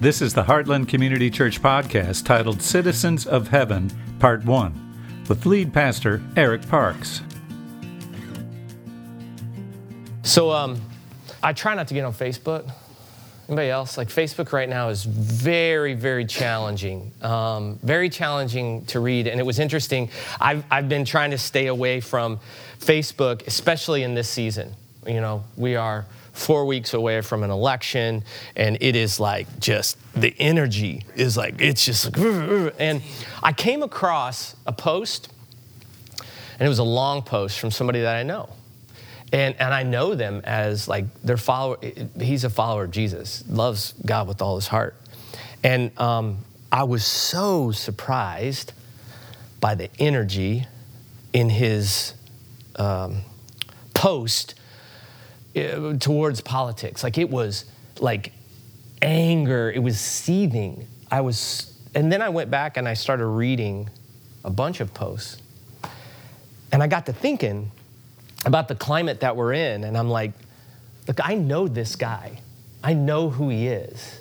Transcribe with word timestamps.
This 0.00 0.22
is 0.22 0.32
the 0.32 0.44
Heartland 0.44 0.88
Community 0.88 1.28
Church 1.28 1.60
podcast 1.60 2.24
titled 2.24 2.62
Citizens 2.62 3.26
of 3.26 3.48
Heaven, 3.48 3.90
Part 4.18 4.46
1, 4.46 5.24
with 5.28 5.44
lead 5.44 5.74
pastor 5.74 6.22
Eric 6.38 6.66
Parks. 6.70 7.20
So, 10.22 10.52
um, 10.52 10.80
I 11.42 11.52
try 11.52 11.74
not 11.74 11.86
to 11.88 11.92
get 11.92 12.06
on 12.06 12.14
Facebook. 12.14 12.72
Anybody 13.46 13.68
else? 13.68 13.98
Like, 13.98 14.08
Facebook 14.08 14.54
right 14.54 14.70
now 14.70 14.88
is 14.88 15.04
very, 15.04 15.92
very 15.92 16.24
challenging. 16.24 17.12
Um, 17.20 17.78
very 17.82 18.08
challenging 18.08 18.86
to 18.86 19.00
read. 19.00 19.26
And 19.26 19.38
it 19.38 19.44
was 19.44 19.58
interesting. 19.58 20.08
I've, 20.40 20.64
I've 20.70 20.88
been 20.88 21.04
trying 21.04 21.32
to 21.32 21.38
stay 21.38 21.66
away 21.66 22.00
from 22.00 22.40
Facebook, 22.78 23.46
especially 23.46 24.02
in 24.02 24.14
this 24.14 24.30
season. 24.30 24.72
You 25.06 25.20
know, 25.20 25.44
we 25.58 25.76
are 25.76 26.06
four 26.32 26.64
weeks 26.64 26.94
away 26.94 27.20
from 27.20 27.42
an 27.42 27.50
election, 27.50 28.24
and 28.56 28.78
it 28.80 28.96
is 28.96 29.20
like 29.20 29.60
just 29.60 29.96
the 30.14 30.34
energy 30.38 31.04
is 31.16 31.36
like, 31.36 31.60
it's 31.60 31.84
just 31.84 32.16
like, 32.16 32.74
and 32.78 33.02
I 33.42 33.52
came 33.52 33.82
across 33.82 34.56
a 34.66 34.72
post, 34.72 35.32
and 36.18 36.66
it 36.66 36.68
was 36.68 36.78
a 36.78 36.84
long 36.84 37.22
post 37.22 37.58
from 37.58 37.70
somebody 37.70 38.00
that 38.00 38.16
I 38.16 38.22
know. 38.22 38.48
And, 39.32 39.54
and 39.60 39.72
I 39.72 39.84
know 39.84 40.16
them 40.16 40.40
as 40.42 40.88
like 40.88 41.04
their 41.22 41.36
follower. 41.36 41.78
He's 42.20 42.42
a 42.42 42.50
follower 42.50 42.84
of 42.84 42.90
Jesus, 42.90 43.44
loves 43.48 43.94
God 44.04 44.26
with 44.26 44.42
all 44.42 44.56
his 44.56 44.66
heart. 44.66 44.96
And 45.62 45.96
um, 46.00 46.38
I 46.72 46.82
was 46.82 47.04
so 47.04 47.70
surprised 47.70 48.72
by 49.60 49.74
the 49.74 49.88
energy 49.98 50.66
in 51.32 51.48
his 51.48 52.14
um, 52.76 53.22
post 53.94 54.54
uh, 55.56 55.94
towards 55.98 56.40
politics. 56.40 57.02
Like 57.02 57.18
it 57.18 57.30
was 57.30 57.64
like 57.98 58.32
anger, 59.02 59.70
it 59.70 59.80
was 59.80 59.98
seething. 59.98 60.86
I 61.10 61.20
was, 61.20 61.76
and 61.94 62.12
then 62.12 62.22
I 62.22 62.28
went 62.28 62.50
back 62.50 62.76
and 62.76 62.88
I 62.88 62.94
started 62.94 63.26
reading 63.26 63.90
a 64.44 64.50
bunch 64.50 64.80
of 64.80 64.94
posts. 64.94 65.38
And 66.72 66.82
I 66.82 66.86
got 66.86 67.06
to 67.06 67.12
thinking 67.12 67.72
about 68.44 68.68
the 68.68 68.74
climate 68.74 69.20
that 69.20 69.36
we're 69.36 69.52
in. 69.52 69.84
And 69.84 69.98
I'm 69.98 70.08
like, 70.08 70.32
look, 71.08 71.18
I 71.22 71.34
know 71.34 71.68
this 71.68 71.96
guy, 71.96 72.40
I 72.82 72.94
know 72.94 73.30
who 73.30 73.48
he 73.48 73.66
is. 73.66 74.20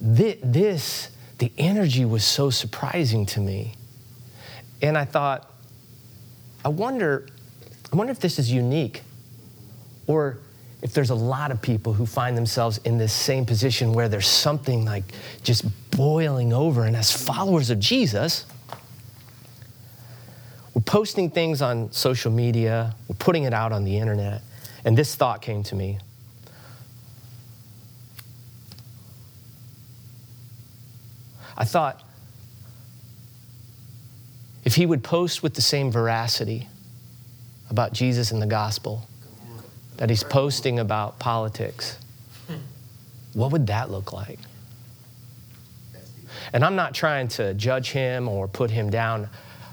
This, 0.00 1.10
the 1.38 1.52
energy 1.58 2.04
was 2.04 2.24
so 2.24 2.50
surprising 2.50 3.26
to 3.26 3.40
me. 3.40 3.74
And 4.80 4.96
I 4.96 5.04
thought, 5.04 5.52
I 6.64 6.68
wonder, 6.68 7.26
I 7.92 7.96
wonder 7.96 8.12
if 8.12 8.20
this 8.20 8.38
is 8.38 8.50
unique 8.50 9.02
or 10.08 10.38
if 10.82 10.92
there's 10.92 11.10
a 11.10 11.14
lot 11.14 11.52
of 11.52 11.62
people 11.62 11.92
who 11.92 12.06
find 12.06 12.36
themselves 12.36 12.78
in 12.78 12.98
this 12.98 13.12
same 13.12 13.46
position 13.46 13.92
where 13.92 14.08
there's 14.08 14.26
something 14.26 14.84
like 14.84 15.04
just 15.44 15.64
boiling 15.92 16.52
over, 16.52 16.84
and 16.84 16.96
as 16.96 17.12
followers 17.12 17.70
of 17.70 17.78
Jesus, 17.78 18.46
we're 20.74 20.82
posting 20.82 21.30
things 21.30 21.62
on 21.62 21.92
social 21.92 22.32
media, 22.32 22.94
we're 23.08 23.16
putting 23.16 23.44
it 23.44 23.52
out 23.52 23.72
on 23.72 23.84
the 23.84 23.98
internet, 23.98 24.42
and 24.84 24.96
this 24.96 25.14
thought 25.14 25.42
came 25.42 25.62
to 25.64 25.74
me. 25.74 25.98
I 31.56 31.64
thought, 31.64 32.04
if 34.64 34.76
he 34.76 34.86
would 34.86 35.02
post 35.02 35.42
with 35.42 35.54
the 35.54 35.62
same 35.62 35.90
veracity 35.90 36.68
about 37.68 37.92
Jesus 37.92 38.30
and 38.30 38.40
the 38.40 38.46
gospel, 38.46 39.08
that 39.98 40.10
he's 40.10 40.24
posting 40.24 40.78
about 40.78 41.18
politics, 41.18 41.98
what 43.34 43.52
would 43.52 43.66
that 43.66 43.90
look 43.90 44.12
like? 44.12 44.38
And 46.52 46.64
I'm 46.64 46.76
not 46.76 46.94
trying 46.94 47.28
to 47.28 47.52
judge 47.54 47.90
him 47.90 48.26
or 48.26 48.48
put 48.48 48.70
him 48.70 48.90
down. 48.90 49.28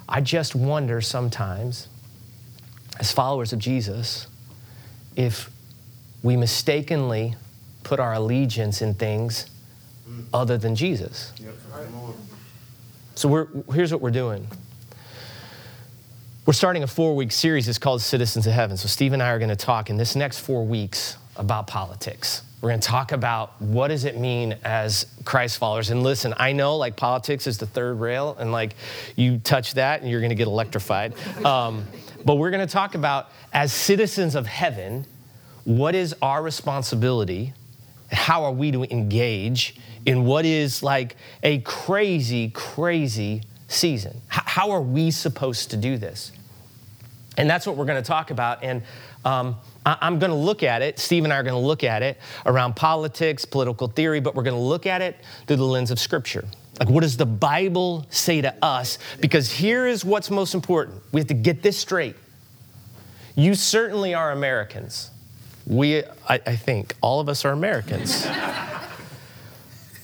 I 0.10 0.22
just 0.22 0.56
wonder 0.56 1.00
sometimes, 1.00 1.88
as 3.00 3.12
followers 3.12 3.54
of 3.54 3.60
Jesus, 3.60 4.28
if 5.16 5.50
we 6.22 6.36
mistakenly 6.36 7.36
put 7.84 8.00
our 8.00 8.14
allegiance 8.14 8.82
in 8.82 8.94
things 8.94 9.46
other 10.34 10.58
than 10.58 10.76
Jesus. 10.76 11.32
So 13.16 13.48
here's 13.72 13.92
what 13.92 14.02
we're 14.02 14.12
doing. 14.12 14.48
We're 16.46 16.54
starting 16.54 16.84
a 16.84 16.88
four 16.88 17.16
week 17.16 17.32
series. 17.32 17.68
It's 17.68 17.80
called 17.80 18.04
Citizens 18.04 18.46
of 18.46 18.54
Heaven. 18.54 18.78
So, 18.78 18.88
Steve 18.88 19.14
and 19.14 19.24
I 19.24 19.30
are 19.30 19.40
going 19.40 19.50
to 19.50 19.56
talk 19.56 19.90
in 19.90 19.98
this 19.98 20.16
next 20.16 20.42
four 20.42 20.64
weeks 20.64 21.18
about 21.38 21.66
politics. 21.66 22.44
We're 22.62 22.70
going 22.70 22.82
to 22.82 22.88
talk 22.88 23.14
about 23.14 23.60
what 23.60 23.88
does 23.88 24.06
it 24.06 24.16
mean 24.16 24.56
as 24.64 25.08
Christ 25.24 25.58
followers. 25.58 25.90
And 25.90 26.04
listen, 26.04 26.36
I 26.38 26.52
know 26.52 26.78
like 26.78 26.96
politics 26.98 27.48
is 27.48 27.58
the 27.58 27.66
third 27.66 28.00
rail, 28.00 28.38
and 28.40 28.52
like 28.52 28.76
you 29.16 29.40
touch 29.40 29.74
that 29.74 30.02
and 30.02 30.12
you're 30.12 30.20
going 30.20 30.30
to 30.30 30.36
get 30.36 30.46
electrified. 30.46 31.16
Um, 31.44 31.84
but 32.24 32.36
we're 32.36 32.52
going 32.52 32.66
to 32.66 32.72
talk 32.72 32.94
about 32.94 33.32
as 33.52 33.74
citizens 33.74 34.36
of 34.36 34.46
heaven, 34.46 35.08
what 35.64 35.96
is 35.96 36.14
our 36.22 36.44
responsibility? 36.44 37.54
How 38.12 38.44
are 38.44 38.52
we 38.52 38.72
to 38.72 38.84
engage 38.84 39.78
in 40.06 40.26
what 40.26 40.46
is 40.46 40.84
like 40.84 41.16
a 41.42 41.60
crazy, 41.62 42.50
crazy 42.52 43.42
season? 43.68 44.22
How 44.28 44.70
are 44.70 44.82
we 44.82 45.10
supposed 45.10 45.72
to 45.72 45.78
do 45.78 45.98
this? 45.98 46.32
And 47.38 47.50
that's 47.50 47.68
what 47.68 47.76
we're 47.76 47.86
going 47.86 48.02
to 48.02 48.08
talk 48.08 48.32
about. 48.32 48.64
And 48.64 48.82
um, 49.26 49.58
I- 49.86 49.98
I'm 50.02 50.20
going 50.20 50.32
to 50.32 50.38
look 50.38 50.64
at 50.64 50.82
it, 50.82 51.00
Steve 51.00 51.24
and 51.24 51.34
I 51.34 51.38
are 51.38 51.44
going 51.44 51.60
to 51.60 51.68
look 51.68 51.84
at 51.84 52.02
it 52.02 52.20
around 52.46 52.76
politics, 52.76 53.46
political 53.46 53.88
theory, 53.88 54.20
but 54.20 54.36
we're 54.36 54.44
going 54.44 54.56
to 54.56 54.62
look 54.62 54.86
at 54.86 55.02
it 55.02 55.18
through 55.48 55.58
the 55.58 55.66
lens 55.66 55.92
of 55.92 56.00
Scripture. 56.00 56.46
Like, 56.80 56.90
what 56.90 57.02
does 57.02 57.18
the 57.18 57.26
Bible 57.26 58.06
say 58.10 58.42
to 58.42 58.54
us? 58.62 58.98
Because 59.22 59.50
here 59.52 59.88
is 59.88 60.04
what's 60.04 60.30
most 60.30 60.54
important. 60.54 61.02
We 61.12 61.22
have 61.22 61.28
to 61.28 61.34
get 61.34 61.62
this 61.62 61.78
straight. 61.78 62.16
You 63.36 63.56
certainly 63.56 64.14
are 64.14 64.32
Americans. 64.32 65.10
We, 65.66 66.04
I, 66.04 66.36
I 66.46 66.56
think, 66.56 66.96
all 67.02 67.20
of 67.20 67.28
us 67.28 67.44
are 67.44 67.52
Americans. 67.52 68.28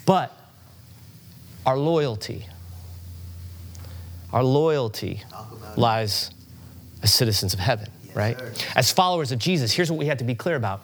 but 0.06 0.36
our 1.66 1.78
loyalty, 1.78 2.46
our 4.34 4.44
loyalty 4.44 5.22
lies 5.78 6.32
as 7.04 7.14
citizens 7.14 7.54
of 7.54 7.60
heaven, 7.60 7.90
yes, 8.06 8.16
right? 8.16 8.38
Sir. 8.38 8.54
As 8.76 8.92
followers 8.92 9.32
of 9.32 9.40
Jesus, 9.40 9.72
here's 9.72 9.92
what 9.92 9.98
we 9.98 10.06
have 10.06 10.18
to 10.20 10.24
be 10.24 10.36
clear 10.36 10.56
about 10.56 10.82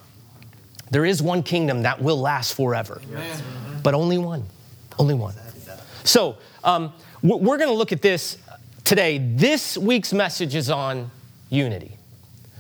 there 0.90 1.06
is 1.06 1.22
one 1.22 1.44
kingdom 1.44 1.84
that 1.84 2.02
will 2.02 2.20
last 2.20 2.54
forever, 2.54 3.02
Amen. 3.10 3.42
but 3.84 3.94
only 3.94 4.18
one. 4.18 4.46
Only 4.98 5.14
one. 5.16 5.36
So, 6.04 6.38
um, 6.64 6.94
we're 7.22 7.58
going 7.58 7.70
to 7.70 7.76
look 7.76 7.92
at 7.92 8.02
this 8.02 8.38
today. 8.84 9.18
This 9.18 9.78
week's 9.78 10.14
message 10.14 10.56
is 10.56 10.70
on 10.70 11.12
unity. 11.50 11.98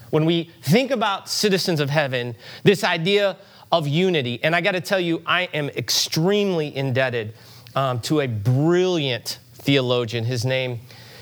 When 0.09 0.25
we 0.25 0.51
think 0.61 0.91
about 0.91 1.29
citizens 1.29 1.79
of 1.79 1.89
heaven, 1.89 2.35
this 2.63 2.83
idea 2.83 3.37
of 3.71 3.87
unity, 3.87 4.39
and 4.43 4.55
I 4.55 4.61
got 4.61 4.71
to 4.71 4.81
tell 4.81 4.99
you, 4.99 5.21
I 5.25 5.43
am 5.53 5.69
extremely 5.69 6.75
indebted 6.75 7.33
um, 7.75 8.01
to 8.01 8.21
a 8.21 8.27
brilliant 8.27 9.39
theologian. 9.53 10.23
His 10.23 10.45
name 10.45 10.79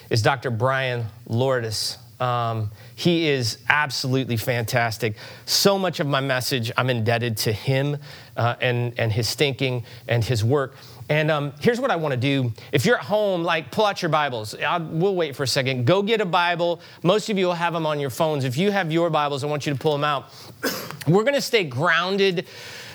is 0.09 0.21
Dr. 0.21 0.49
Bryan 0.51 1.05
Loritts. 1.27 1.97
Um, 2.19 2.71
he 2.95 3.27
is 3.27 3.57
absolutely 3.69 4.37
fantastic. 4.37 5.15
So 5.45 5.77
much 5.77 5.99
of 5.99 6.07
my 6.07 6.21
message 6.21 6.71
I'm 6.77 6.89
indebted 6.89 7.37
to 7.37 7.51
him 7.51 7.97
uh, 8.37 8.55
and, 8.61 8.93
and 8.97 9.11
his 9.11 9.33
thinking 9.35 9.83
and 10.07 10.23
his 10.23 10.43
work. 10.43 10.75
And 11.07 11.29
um, 11.29 11.53
here's 11.59 11.79
what 11.79 11.91
I 11.91 11.97
want 11.97 12.13
to 12.13 12.19
do. 12.19 12.51
If 12.71 12.85
you're 12.85 12.97
at 12.97 13.03
home, 13.03 13.43
like 13.43 13.71
pull 13.71 13.85
out 13.85 14.01
your 14.01 14.09
Bibles. 14.09 14.55
I'll, 14.55 14.83
we'll 14.83 15.15
wait 15.15 15.35
for 15.35 15.43
a 15.43 15.47
second. 15.47 15.85
Go 15.85 16.01
get 16.01 16.19
a 16.19 16.25
Bible. 16.25 16.81
Most 17.03 17.29
of 17.29 17.37
you 17.37 17.45
will 17.45 17.53
have 17.53 17.73
them 17.73 17.85
on 17.85 17.99
your 17.99 18.09
phones. 18.09 18.43
If 18.43 18.57
you 18.57 18.71
have 18.71 18.91
your 18.91 19.09
Bibles, 19.09 19.43
I 19.43 19.47
want 19.47 19.65
you 19.65 19.73
to 19.73 19.79
pull 19.79 19.91
them 19.91 20.03
out. 20.03 20.31
We're 21.07 21.23
going 21.23 21.35
to 21.35 21.41
stay 21.41 21.63
grounded 21.63 22.47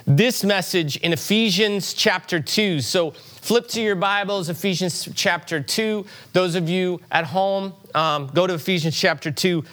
this 0.07 0.43
message 0.43 0.97
in 0.97 1.13
Ephesians 1.13 1.95
chapter 1.95 2.41
2. 2.41 2.81
So 2.81 3.15
flip 3.41 3.69
to 3.69 3.81
your 3.81 3.97
Bibles, 3.97 4.49
Ephesians 4.49 5.09
chapter 5.15 5.61
2. 5.61 6.05
Those 6.33 6.55
of 6.55 6.69
you 6.69 7.01
at 7.11 7.25
home, 7.25 7.73
um, 7.95 8.31
go 8.35 8.47
to 8.47 8.55
Ephesians 8.55 8.99
chapter 8.99 9.31
2. 9.31 9.65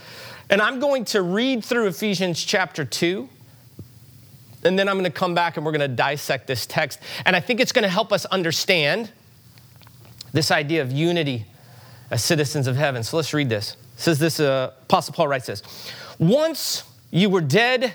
And 0.49 0.61
I'm 0.61 0.79
going 0.79 1.05
to 1.05 1.21
read 1.21 1.63
through 1.63 1.87
Ephesians 1.87 2.43
chapter 2.43 2.85
2. 2.85 3.27
And 4.63 4.79
then 4.79 4.87
I'm 4.87 4.95
going 4.95 5.03
to 5.03 5.17
come 5.17 5.35
back 5.35 5.57
and 5.57 5.65
we're 5.65 5.73
going 5.73 5.89
to 5.89 5.95
dissect 5.95 6.47
this 6.47 6.65
text. 6.65 6.99
And 7.25 7.35
I 7.35 7.39
think 7.39 7.59
it's 7.59 7.71
going 7.71 7.83
to 7.83 7.89
help 7.89 8.11
us 8.11 8.25
understand 8.25 9.11
this 10.33 10.49
idea 10.49 10.81
of 10.81 10.91
unity 10.91 11.45
as 12.09 12.23
citizens 12.23 12.67
of 12.67 12.75
heaven. 12.75 13.03
So 13.03 13.17
let's 13.17 13.33
read 13.33 13.49
this. 13.49 13.73
It 13.73 13.99
says 13.99 14.19
this, 14.19 14.39
uh, 14.39 14.71
Apostle 14.83 15.13
Paul 15.13 15.27
writes 15.27 15.47
this 15.47 15.61
Once 16.19 16.83
you 17.11 17.29
were 17.29 17.41
dead 17.41 17.93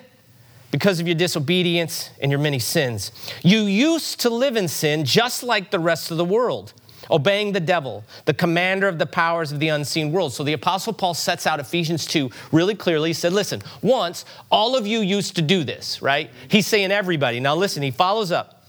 because 0.72 0.98
of 0.98 1.06
your 1.06 1.14
disobedience 1.14 2.10
and 2.20 2.32
your 2.32 2.40
many 2.40 2.58
sins. 2.58 3.12
You 3.44 3.60
used 3.60 4.18
to 4.20 4.30
live 4.30 4.56
in 4.56 4.66
sin 4.66 5.04
just 5.04 5.44
like 5.44 5.70
the 5.70 5.78
rest 5.78 6.10
of 6.10 6.16
the 6.16 6.24
world, 6.24 6.72
obeying 7.10 7.52
the 7.52 7.60
devil, 7.60 8.04
the 8.24 8.32
commander 8.32 8.88
of 8.88 8.98
the 8.98 9.06
powers 9.06 9.52
of 9.52 9.60
the 9.60 9.68
unseen 9.68 10.10
world. 10.12 10.32
So 10.32 10.42
the 10.42 10.54
Apostle 10.54 10.94
Paul 10.94 11.12
sets 11.12 11.46
out 11.46 11.60
Ephesians 11.60 12.06
2 12.06 12.30
really 12.52 12.74
clearly. 12.74 13.10
He 13.10 13.14
said, 13.14 13.34
Listen, 13.34 13.62
once 13.82 14.24
all 14.50 14.74
of 14.74 14.86
you 14.86 15.00
used 15.00 15.36
to 15.36 15.42
do 15.42 15.62
this, 15.62 16.00
right? 16.00 16.30
He's 16.48 16.66
saying 16.66 16.90
everybody. 16.90 17.38
Now 17.38 17.54
listen, 17.54 17.82
he 17.82 17.90
follows 17.90 18.32
up. 18.32 18.64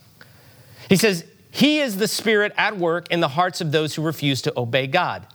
He 0.90 0.96
says, 0.96 1.24
He 1.50 1.80
is 1.80 1.96
the 1.96 2.06
Spirit 2.06 2.52
at 2.58 2.76
work 2.76 3.10
in 3.10 3.20
the 3.20 3.28
hearts 3.28 3.62
of 3.62 3.72
those 3.72 3.94
who 3.94 4.02
refuse 4.02 4.42
to 4.42 4.52
obey 4.58 4.86
God. 4.88 5.26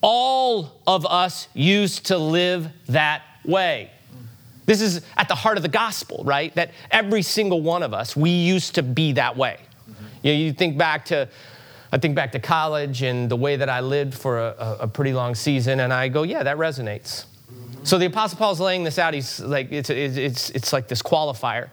All 0.00 0.82
of 0.84 1.06
us 1.06 1.46
used 1.54 2.06
to 2.06 2.18
live 2.18 2.68
that 2.88 3.22
way. 3.44 3.91
This 4.72 4.80
is 4.80 5.02
at 5.18 5.28
the 5.28 5.34
heart 5.34 5.58
of 5.58 5.62
the 5.62 5.68
gospel, 5.68 6.22
right? 6.24 6.54
That 6.54 6.70
every 6.90 7.20
single 7.20 7.60
one 7.60 7.82
of 7.82 7.92
us, 7.92 8.16
we 8.16 8.30
used 8.30 8.76
to 8.76 8.82
be 8.82 9.12
that 9.12 9.36
way. 9.36 9.58
You, 10.22 10.32
know, 10.32 10.38
you 10.38 10.52
think 10.54 10.78
back 10.78 11.04
to, 11.06 11.28
I 11.92 11.98
think 11.98 12.14
back 12.14 12.32
to 12.32 12.38
college 12.38 13.02
and 13.02 13.30
the 13.30 13.36
way 13.36 13.56
that 13.56 13.68
I 13.68 13.80
lived 13.80 14.14
for 14.14 14.38
a, 14.38 14.78
a 14.80 14.88
pretty 14.88 15.12
long 15.12 15.34
season, 15.34 15.80
and 15.80 15.92
I 15.92 16.08
go, 16.08 16.22
yeah, 16.22 16.42
that 16.42 16.56
resonates. 16.56 17.26
So 17.84 17.98
the 17.98 18.06
Apostle 18.06 18.38
Paul's 18.38 18.60
laying 18.60 18.82
this 18.82 18.98
out. 18.98 19.12
He's 19.12 19.40
like, 19.40 19.70
it's, 19.70 19.90
it's, 19.90 20.48
it's 20.48 20.72
like 20.72 20.88
this 20.88 21.02
qualifier, 21.02 21.68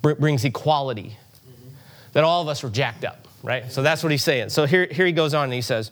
brings 0.00 0.42
equality. 0.46 1.18
That 2.12 2.24
all 2.24 2.40
of 2.40 2.48
us 2.48 2.62
were 2.62 2.70
jacked 2.70 3.04
up, 3.04 3.28
right? 3.42 3.70
So 3.70 3.82
that's 3.82 4.02
what 4.02 4.10
he's 4.10 4.24
saying. 4.24 4.48
So 4.48 4.64
here, 4.64 4.86
here 4.86 5.04
he 5.04 5.12
goes 5.12 5.34
on 5.34 5.44
and 5.44 5.52
he 5.52 5.60
says, 5.60 5.90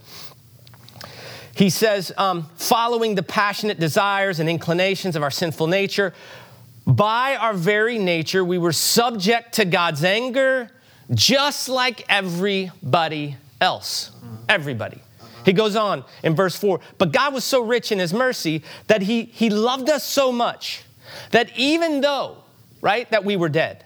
he 1.56 1.70
says, 1.70 2.12
um, 2.18 2.48
following 2.56 3.14
the 3.14 3.22
passionate 3.22 3.80
desires 3.80 4.40
and 4.40 4.48
inclinations 4.48 5.16
of 5.16 5.22
our 5.22 5.30
sinful 5.30 5.66
nature, 5.66 6.12
by 6.86 7.36
our 7.36 7.52
very 7.52 7.98
nature, 7.98 8.44
we 8.44 8.58
were 8.58 8.72
subject 8.72 9.54
to 9.54 9.64
God's 9.64 10.04
anger, 10.04 10.70
just 11.12 11.68
like 11.68 12.04
everybody 12.08 13.36
else. 13.60 14.12
Everybody. 14.48 15.00
He 15.44 15.52
goes 15.52 15.76
on 15.76 16.04
in 16.22 16.34
verse 16.34 16.56
4 16.56 16.80
But 16.98 17.12
God 17.12 17.34
was 17.34 17.44
so 17.44 17.62
rich 17.62 17.92
in 17.92 17.98
his 17.98 18.12
mercy 18.12 18.62
that 18.86 19.02
he, 19.02 19.24
he 19.24 19.50
loved 19.50 19.88
us 19.88 20.04
so 20.04 20.30
much 20.30 20.84
that 21.30 21.56
even 21.56 22.00
though, 22.00 22.38
right, 22.80 23.10
that 23.10 23.24
we 23.24 23.36
were 23.36 23.48
dead, 23.48 23.84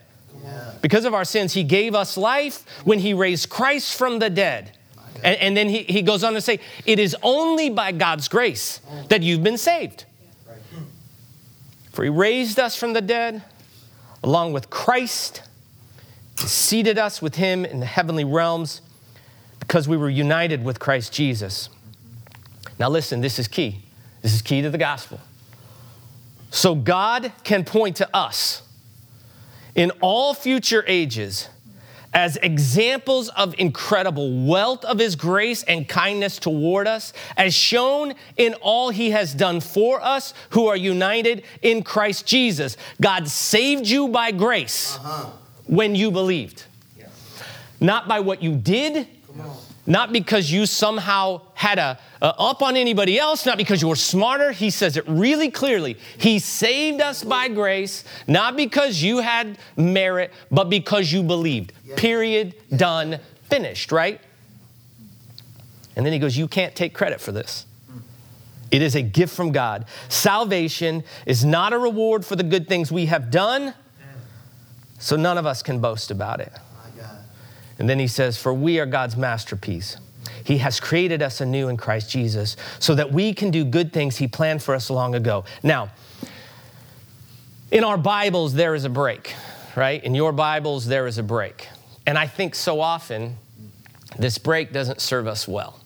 because 0.80 1.04
of 1.04 1.12
our 1.12 1.24
sins, 1.24 1.52
he 1.52 1.62
gave 1.62 1.94
us 1.94 2.16
life 2.16 2.64
when 2.84 2.98
he 2.98 3.12
raised 3.12 3.50
Christ 3.50 3.96
from 3.96 4.18
the 4.18 4.30
dead. 4.30 4.76
And, 5.22 5.36
and, 5.36 5.56
then 5.56 5.68
he, 5.68 5.82
he 5.82 6.00
goes 6.00 6.24
on 6.24 6.32
to 6.32 6.40
say, 6.40 6.60
It 6.86 6.98
is 6.98 7.14
only 7.22 7.68
by 7.68 7.92
God's 7.92 8.26
grace 8.28 8.80
that 9.08 9.22
you've 9.22 9.42
been 9.42 9.58
saved. 9.58 10.06
For 11.90 12.04
he 12.04 12.10
raised 12.10 12.58
us 12.58 12.76
from 12.76 12.92
the 12.92 13.00
dead 13.00 13.42
along 14.22 14.52
with 14.52 14.70
Christ, 14.70 15.42
seated 16.36 16.98
us 16.98 17.20
with 17.20 17.36
him 17.36 17.64
in 17.64 17.80
the 17.80 17.86
heavenly 17.86 18.24
realms 18.24 18.80
because 19.58 19.88
we 19.88 19.96
were 19.96 20.10
united 20.10 20.64
with 20.64 20.78
Christ 20.78 21.12
Jesus. 21.12 21.68
Now, 22.78 22.88
listen, 22.88 23.20
this 23.20 23.38
is 23.38 23.48
key. 23.48 23.82
This 24.22 24.34
is 24.34 24.42
key 24.42 24.62
to 24.62 24.70
the 24.70 24.78
gospel. 24.78 25.20
So, 26.50 26.74
God 26.74 27.32
can 27.44 27.64
point 27.64 27.96
to 27.96 28.16
us 28.16 28.62
in 29.74 29.92
all 30.00 30.34
future 30.34 30.84
ages 30.86 31.48
as 32.12 32.36
examples 32.38 33.28
of 33.30 33.54
incredible 33.58 34.46
wealth 34.46 34.84
of 34.84 34.98
his 34.98 35.14
grace 35.14 35.62
and 35.64 35.88
kindness 35.88 36.38
toward 36.38 36.86
us, 36.86 37.12
as 37.36 37.54
shown 37.54 38.14
in 38.36 38.54
all 38.54 38.90
he 38.90 39.10
has 39.10 39.32
done 39.34 39.60
for 39.60 40.02
us 40.02 40.34
who 40.50 40.66
are 40.66 40.76
united 40.76 41.44
in 41.62 41.82
Christ 41.82 42.26
Jesus. 42.26 42.76
God 43.00 43.28
saved 43.28 43.86
you 43.86 44.08
by 44.08 44.32
grace 44.32 44.96
uh-huh. 44.96 45.30
when 45.66 45.94
you 45.94 46.10
believed, 46.10 46.64
yeah. 46.98 47.06
not 47.80 48.08
by 48.08 48.20
what 48.20 48.42
you 48.42 48.56
did, 48.56 49.06
not 49.90 50.12
because 50.12 50.52
you 50.52 50.66
somehow 50.66 51.40
had 51.52 51.80
a, 51.80 51.98
a, 52.22 52.26
up 52.38 52.62
on 52.62 52.76
anybody 52.76 53.18
else, 53.18 53.44
not 53.44 53.58
because 53.58 53.82
you 53.82 53.88
were 53.88 53.96
smarter. 53.96 54.52
He 54.52 54.70
says 54.70 54.96
it 54.96 55.04
really 55.08 55.50
clearly. 55.50 55.98
He 56.16 56.38
saved 56.38 57.00
us 57.00 57.24
by 57.24 57.48
grace, 57.48 58.04
not 58.28 58.56
because 58.56 59.02
you 59.02 59.18
had 59.18 59.58
merit, 59.76 60.32
but 60.48 60.70
because 60.70 61.12
you 61.12 61.24
believed. 61.24 61.72
Period. 61.96 62.54
Done. 62.74 63.18
Finished, 63.48 63.90
right? 63.90 64.20
And 65.96 66.06
then 66.06 66.12
he 66.12 66.20
goes, 66.20 66.36
You 66.36 66.46
can't 66.46 66.76
take 66.76 66.94
credit 66.94 67.20
for 67.20 67.32
this. 67.32 67.66
Hmm. 67.90 67.98
It 68.70 68.82
is 68.82 68.94
a 68.94 69.02
gift 69.02 69.34
from 69.34 69.50
God. 69.50 69.86
Salvation 70.08 71.02
is 71.26 71.44
not 71.44 71.72
a 71.72 71.78
reward 71.78 72.24
for 72.24 72.36
the 72.36 72.44
good 72.44 72.68
things 72.68 72.92
we 72.92 73.06
have 73.06 73.32
done, 73.32 73.74
so 75.00 75.16
none 75.16 75.36
of 75.36 75.46
us 75.46 75.64
can 75.64 75.80
boast 75.80 76.12
about 76.12 76.38
it. 76.38 76.52
And 77.80 77.88
then 77.88 77.98
he 77.98 78.06
says, 78.06 78.36
For 78.36 78.52
we 78.52 78.78
are 78.78 78.86
God's 78.86 79.16
masterpiece. 79.16 79.96
He 80.44 80.58
has 80.58 80.78
created 80.78 81.22
us 81.22 81.40
anew 81.40 81.68
in 81.68 81.78
Christ 81.78 82.10
Jesus 82.10 82.56
so 82.78 82.94
that 82.94 83.10
we 83.10 83.32
can 83.32 83.50
do 83.50 83.64
good 83.64 83.92
things 83.92 84.18
He 84.18 84.28
planned 84.28 84.62
for 84.62 84.74
us 84.74 84.90
long 84.90 85.14
ago. 85.14 85.44
Now, 85.62 85.90
in 87.70 87.82
our 87.82 87.96
Bibles, 87.96 88.52
there 88.52 88.74
is 88.74 88.84
a 88.84 88.90
break, 88.90 89.34
right? 89.76 90.02
In 90.04 90.14
your 90.14 90.32
Bibles, 90.32 90.86
there 90.86 91.06
is 91.06 91.16
a 91.16 91.22
break. 91.22 91.68
And 92.06 92.18
I 92.18 92.26
think 92.26 92.54
so 92.54 92.80
often 92.80 93.36
this 94.18 94.36
break 94.36 94.72
doesn't 94.72 95.00
serve 95.00 95.26
us 95.26 95.48
well 95.48 95.80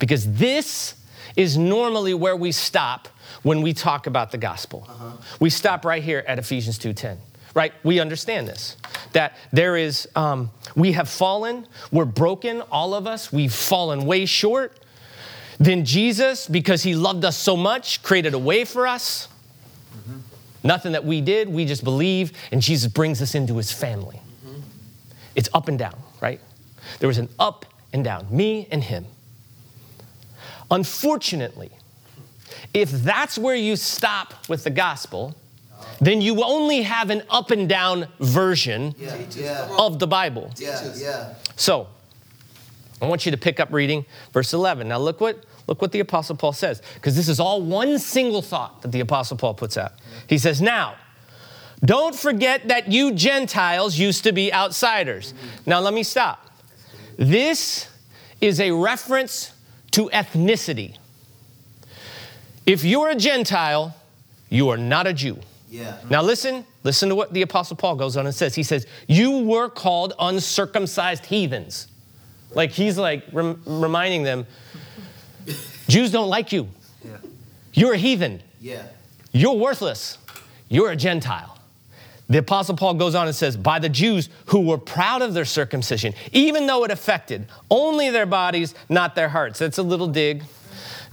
because 0.00 0.32
this 0.34 0.96
is 1.36 1.56
normally 1.56 2.12
where 2.12 2.36
we 2.36 2.50
stop 2.50 3.06
when 3.42 3.62
we 3.62 3.72
talk 3.72 4.08
about 4.08 4.32
the 4.32 4.38
gospel. 4.38 4.84
Uh-huh. 4.88 5.12
We 5.38 5.50
stop 5.50 5.84
right 5.84 6.02
here 6.02 6.24
at 6.26 6.40
Ephesians 6.40 6.78
2:10 6.78 7.18
right? 7.54 7.72
We 7.82 8.00
understand 8.00 8.48
this. 8.48 8.76
That 9.12 9.36
there 9.52 9.76
is, 9.76 10.08
um, 10.14 10.50
we 10.74 10.92
have 10.92 11.08
fallen, 11.08 11.66
we're 11.90 12.04
broken, 12.04 12.62
all 12.70 12.94
of 12.94 13.06
us, 13.06 13.32
we've 13.32 13.52
fallen 13.52 14.06
way 14.06 14.26
short. 14.26 14.78
Then 15.58 15.84
Jesus, 15.84 16.48
because 16.48 16.82
he 16.82 16.94
loved 16.94 17.24
us 17.24 17.36
so 17.36 17.56
much, 17.56 18.02
created 18.02 18.34
a 18.34 18.38
way 18.38 18.64
for 18.64 18.86
us. 18.86 19.28
Mm-hmm. 19.94 20.18
Nothing 20.62 20.92
that 20.92 21.04
we 21.04 21.20
did, 21.20 21.48
we 21.48 21.64
just 21.64 21.84
believe, 21.84 22.32
and 22.52 22.62
Jesus 22.62 22.90
brings 22.90 23.20
us 23.20 23.34
into 23.34 23.56
his 23.56 23.72
family. 23.72 24.20
Mm-hmm. 24.46 24.60
It's 25.34 25.48
up 25.52 25.68
and 25.68 25.78
down, 25.78 25.96
right? 26.20 26.40
There 26.98 27.08
was 27.08 27.18
an 27.18 27.28
up 27.38 27.66
and 27.92 28.04
down, 28.04 28.26
me 28.30 28.68
and 28.70 28.82
him. 28.82 29.06
Unfortunately, 30.70 31.70
if 32.72 32.90
that's 32.90 33.36
where 33.36 33.56
you 33.56 33.76
stop 33.76 34.48
with 34.48 34.64
the 34.64 34.70
gospel, 34.70 35.34
then 36.00 36.20
you 36.20 36.42
only 36.42 36.82
have 36.82 37.10
an 37.10 37.22
up 37.30 37.50
and 37.50 37.68
down 37.68 38.08
version 38.20 38.94
yeah. 38.98 39.16
Yeah. 39.36 39.76
of 39.78 39.98
the 39.98 40.06
Bible. 40.06 40.50
Yeah. 40.56 41.34
So, 41.56 41.88
I 43.02 43.06
want 43.06 43.24
you 43.24 43.32
to 43.32 43.38
pick 43.38 43.60
up 43.60 43.72
reading 43.72 44.04
verse 44.32 44.52
11. 44.52 44.88
Now 44.88 44.98
look 44.98 45.20
what 45.20 45.44
look 45.66 45.80
what 45.80 45.92
the 45.92 46.00
apostle 46.00 46.36
Paul 46.36 46.52
says 46.52 46.82
because 46.94 47.16
this 47.16 47.28
is 47.28 47.40
all 47.40 47.62
one 47.62 47.98
single 47.98 48.42
thought 48.42 48.82
that 48.82 48.92
the 48.92 49.00
apostle 49.00 49.36
Paul 49.36 49.54
puts 49.54 49.76
out. 49.76 49.92
He 50.26 50.36
says, 50.38 50.60
"Now, 50.60 50.96
don't 51.84 52.14
forget 52.14 52.68
that 52.68 52.90
you 52.92 53.12
Gentiles 53.12 53.98
used 53.98 54.24
to 54.24 54.32
be 54.32 54.52
outsiders." 54.52 55.32
Now 55.64 55.80
let 55.80 55.94
me 55.94 56.02
stop. 56.02 56.46
This 57.16 57.88
is 58.40 58.60
a 58.60 58.70
reference 58.70 59.52
to 59.92 60.08
ethnicity. 60.10 60.96
If 62.66 62.84
you're 62.84 63.08
a 63.08 63.16
Gentile, 63.16 63.94
you 64.48 64.68
are 64.68 64.76
not 64.76 65.06
a 65.06 65.12
Jew. 65.12 65.38
Yeah. 65.70 65.96
Now 66.10 66.22
listen, 66.22 66.66
listen 66.82 67.08
to 67.10 67.14
what 67.14 67.32
the 67.32 67.42
Apostle 67.42 67.76
Paul 67.76 67.94
goes 67.94 68.16
on 68.16 68.26
and 68.26 68.34
says. 68.34 68.54
He 68.54 68.64
says, 68.64 68.86
You 69.06 69.38
were 69.38 69.68
called 69.68 70.14
uncircumcised 70.18 71.26
heathens. 71.26 71.86
Like 72.52 72.72
he's 72.72 72.98
like 72.98 73.24
rem- 73.32 73.62
reminding 73.64 74.24
them, 74.24 74.46
Jews 75.88 76.10
don't 76.10 76.28
like 76.28 76.52
you. 76.52 76.68
Yeah. 77.04 77.16
You're 77.72 77.92
a 77.94 77.98
heathen. 77.98 78.42
Yeah. 78.60 78.82
You're 79.32 79.54
worthless. 79.54 80.18
You're 80.68 80.90
a 80.90 80.96
Gentile. 80.96 81.56
The 82.28 82.38
Apostle 82.38 82.76
Paul 82.76 82.94
goes 82.94 83.14
on 83.14 83.26
and 83.26 83.34
says, 83.34 83.56
By 83.56 83.78
the 83.78 83.88
Jews 83.88 84.28
who 84.46 84.60
were 84.60 84.78
proud 84.78 85.22
of 85.22 85.34
their 85.34 85.44
circumcision, 85.44 86.14
even 86.32 86.66
though 86.66 86.84
it 86.84 86.90
affected 86.90 87.46
only 87.70 88.10
their 88.10 88.26
bodies, 88.26 88.74
not 88.88 89.14
their 89.14 89.28
hearts. 89.28 89.58
That's 89.58 89.78
a 89.78 89.82
little 89.82 90.06
dig. 90.06 90.44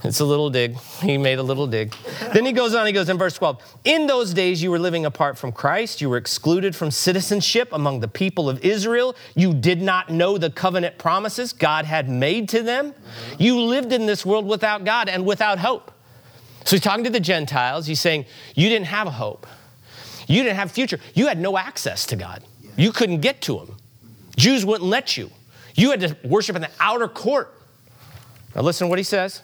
It's 0.04 0.20
a 0.20 0.24
little 0.24 0.48
dig. 0.48 0.78
He 1.02 1.18
made 1.18 1.40
a 1.40 1.42
little 1.42 1.66
dig. 1.66 1.92
then 2.32 2.44
he 2.44 2.52
goes 2.52 2.72
on, 2.72 2.86
he 2.86 2.92
goes 2.92 3.08
in 3.08 3.18
verse 3.18 3.34
12 3.34 3.80
In 3.84 4.06
those 4.06 4.32
days, 4.32 4.62
you 4.62 4.70
were 4.70 4.78
living 4.78 5.04
apart 5.04 5.36
from 5.36 5.50
Christ. 5.50 6.00
You 6.00 6.08
were 6.08 6.16
excluded 6.16 6.76
from 6.76 6.92
citizenship 6.92 7.68
among 7.72 8.00
the 8.00 8.06
people 8.06 8.48
of 8.48 8.64
Israel. 8.64 9.16
You 9.34 9.52
did 9.52 9.82
not 9.82 10.08
know 10.08 10.38
the 10.38 10.50
covenant 10.50 10.98
promises 10.98 11.52
God 11.52 11.84
had 11.84 12.08
made 12.08 12.48
to 12.50 12.62
them. 12.62 12.94
You 13.38 13.60
lived 13.60 13.92
in 13.92 14.06
this 14.06 14.24
world 14.24 14.46
without 14.46 14.84
God 14.84 15.08
and 15.08 15.26
without 15.26 15.58
hope. 15.58 15.90
So 16.64 16.76
he's 16.76 16.82
talking 16.82 17.04
to 17.04 17.10
the 17.10 17.20
Gentiles. 17.20 17.86
He's 17.86 18.00
saying, 18.00 18.26
You 18.54 18.68
didn't 18.68 18.86
have 18.86 19.08
a 19.08 19.12
hope. 19.12 19.48
You 20.28 20.44
didn't 20.44 20.56
have 20.56 20.70
future. 20.70 21.00
You 21.14 21.26
had 21.26 21.40
no 21.40 21.58
access 21.58 22.06
to 22.06 22.16
God. 22.16 22.44
You 22.76 22.92
couldn't 22.92 23.20
get 23.20 23.40
to 23.42 23.58
him. 23.58 23.74
Jews 24.36 24.64
wouldn't 24.64 24.88
let 24.88 25.16
you. 25.16 25.30
You 25.74 25.90
had 25.90 26.00
to 26.00 26.16
worship 26.22 26.54
in 26.54 26.62
the 26.62 26.70
outer 26.78 27.08
court. 27.08 27.52
Now, 28.54 28.62
listen 28.62 28.86
to 28.86 28.88
what 28.88 28.98
he 28.98 29.02
says. 29.02 29.42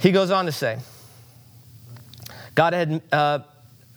He 0.00 0.12
goes 0.12 0.30
on 0.30 0.46
to 0.46 0.52
say, 0.52 0.78
God 2.54 2.72
had, 2.72 3.02
uh, 3.12 3.40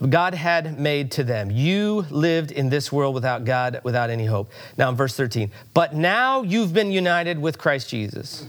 God 0.09 0.33
had 0.33 0.79
made 0.79 1.11
to 1.11 1.23
them. 1.23 1.49
You 1.49 2.05
lived 2.09 2.51
in 2.51 2.69
this 2.69 2.91
world 2.91 3.15
without 3.15 3.45
God, 3.45 3.79
without 3.83 4.09
any 4.09 4.25
hope. 4.25 4.51
Now, 4.77 4.89
in 4.89 4.95
verse 4.95 5.15
13, 5.15 5.49
but 5.73 5.95
now 5.95 6.43
you've 6.43 6.73
been 6.73 6.91
united 6.91 7.39
with 7.39 7.57
Christ 7.57 7.89
Jesus. 7.89 8.45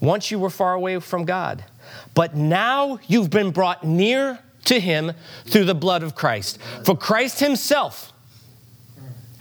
Once 0.00 0.30
you 0.30 0.38
were 0.38 0.50
far 0.50 0.74
away 0.74 1.00
from 1.00 1.24
God, 1.24 1.64
but 2.14 2.36
now 2.36 2.98
you've 3.06 3.30
been 3.30 3.50
brought 3.50 3.84
near 3.84 4.38
to 4.66 4.80
Him 4.80 5.12
through 5.46 5.64
the 5.64 5.74
blood 5.74 6.02
of 6.02 6.14
Christ. 6.14 6.58
For 6.84 6.96
Christ 6.96 7.40
Himself 7.40 8.12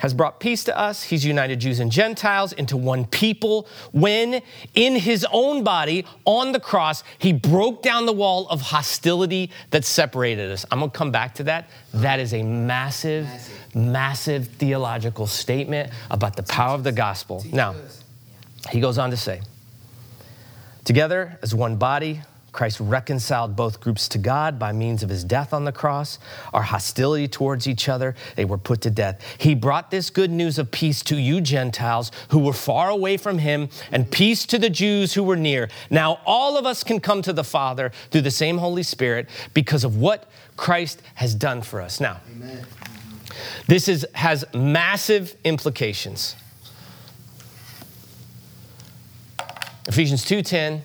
has 0.04 0.14
brought 0.14 0.42
peace 0.42 0.66
to 0.66 0.78
us. 0.78 1.02
He's 1.04 1.24
united 1.24 1.62
Jews 1.62 1.80
and 1.80 1.90
Gentiles 1.90 2.52
into 2.52 2.76
one 2.76 3.06
people 3.06 3.70
when, 3.94 4.42
in 4.76 4.98
his 4.98 5.26
own 5.32 5.64
body 5.64 6.06
on 6.26 6.52
the 6.52 6.60
cross, 6.60 7.06
he 7.18 7.32
broke 7.32 7.82
down 7.82 8.06
the 8.06 8.12
wall 8.12 8.46
of 8.50 8.60
hostility 8.60 9.50
that 9.72 9.86
separated 9.86 10.52
us. 10.52 10.66
I'm 10.70 10.82
to 10.82 10.90
come 10.90 11.12
back 11.12 11.36
to 11.36 11.44
that. 11.44 11.70
That 11.94 12.20
is 12.20 12.34
a 12.34 12.44
massive, 12.44 13.28
massive, 13.28 13.76
massive 13.76 14.48
theological 14.50 15.26
statement 15.26 15.90
about 16.12 16.36
the 16.36 16.44
power 16.44 16.76
of 16.76 16.84
the 16.84 16.92
gospel. 16.92 17.42
Now, 17.54 17.74
he 18.72 18.82
goes 18.82 18.98
on 18.98 19.10
to 19.12 19.18
say, 19.18 19.40
Together 20.84 21.40
as 21.42 21.56
one 21.56 21.78
body, 21.78 22.20
Christ 22.54 22.80
reconciled 22.80 23.56
both 23.56 23.82
groups 23.82 24.08
to 24.10 24.20
God 24.20 24.60
by 24.60 24.72
means 24.72 25.02
of 25.02 25.10
his 25.10 25.24
death 25.24 25.54
on 25.54 25.66
the 25.66 25.72
cross. 25.72 26.20
Our 26.54 26.62
hostility 26.62 27.28
towards 27.28 27.68
each 27.68 27.90
other, 27.90 28.16
they 28.36 28.46
were 28.46 28.60
put 28.60 28.80
to 28.82 28.92
death. 28.92 29.20
He 29.40 29.56
brought 29.56 29.90
this 29.90 30.12
good 30.12 30.30
news 30.30 30.60
of 30.60 30.70
peace 30.70 31.02
to 31.04 31.18
you 31.18 31.42
Gentiles 31.42 32.12
who 32.30 32.38
were 32.38 32.54
far 32.54 32.90
away 32.90 33.18
from 33.18 33.40
him, 33.40 33.70
and 33.92 34.10
peace 34.10 34.46
to 34.46 34.60
the 34.60 34.70
Jews 34.70 35.16
who 35.16 35.24
were 35.24 35.36
near. 35.36 35.68
Now 35.90 36.20
all 36.26 36.56
of 36.56 36.66
us 36.68 36.84
can 36.84 37.00
come 37.00 37.24
to 37.24 37.34
the 37.34 37.44
Father 37.44 37.92
through 38.12 38.22
the 38.22 38.32
same 38.32 38.60
Holy 38.60 38.84
Spirit 38.84 39.28
because 39.56 39.84
of 39.84 39.98
what 39.98 40.30
Christ 40.56 41.02
has 41.16 41.34
done 41.34 41.64
for 41.64 41.82
us. 41.82 42.00
Now, 42.00 42.22
Amen. 42.32 42.66
this 43.68 43.88
is, 43.88 44.06
has 44.14 44.46
massive 44.54 45.36
implications. 45.44 46.36
Ephesians 49.88 50.24
2:10 50.24 50.82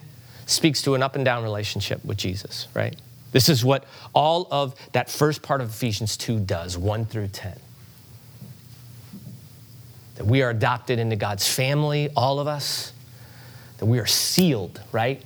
speaks 0.49 0.81
to 0.83 0.95
an 0.95 1.03
up 1.03 1.15
and 1.15 1.25
down 1.25 1.43
relationship 1.43 2.03
with 2.05 2.17
Jesus, 2.17 2.69
right? 2.75 2.97
This 3.33 3.49
is 3.49 3.65
what 3.65 3.85
all 4.15 4.49
of 4.51 4.75
that 4.93 5.11
first 5.11 5.43
part 5.43 5.61
of 5.61 5.69
Ephesians 5.69 6.17
2 6.17 6.41
does, 6.41 6.79
1 6.79 7.05
through 7.05 7.29
10. 7.29 7.59
That 10.17 10.27
we 10.27 10.43
are 10.43 10.51
adopted 10.51 10.99
into 10.99 11.17
God's 11.17 11.47
family, 11.47 12.09
all 12.17 12.41
of 12.41 12.47
us. 12.47 12.93
That 13.77 13.87
we 13.87 13.99
are 13.99 14.07
sealed, 14.07 14.81
right? 14.91 15.23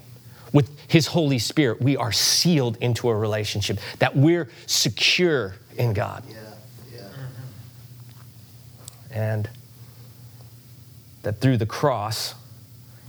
With 0.53 0.69
His 0.89 1.07
Holy 1.07 1.39
Spirit, 1.39 1.81
we 1.81 1.97
are 1.97 2.13
sealed 2.13 2.77
into 2.79 3.09
a 3.09 3.15
relationship. 3.15 3.79
That 4.01 4.17
we're 4.17 4.51
secure 4.67 5.55
in 5.79 5.93
God. 5.93 6.25
Yeah, 6.29 6.37
yeah. 6.95 7.03
And 9.13 9.49
that 11.23 11.41
through 11.41 11.59
the 11.59 11.67
cross, 11.67 12.35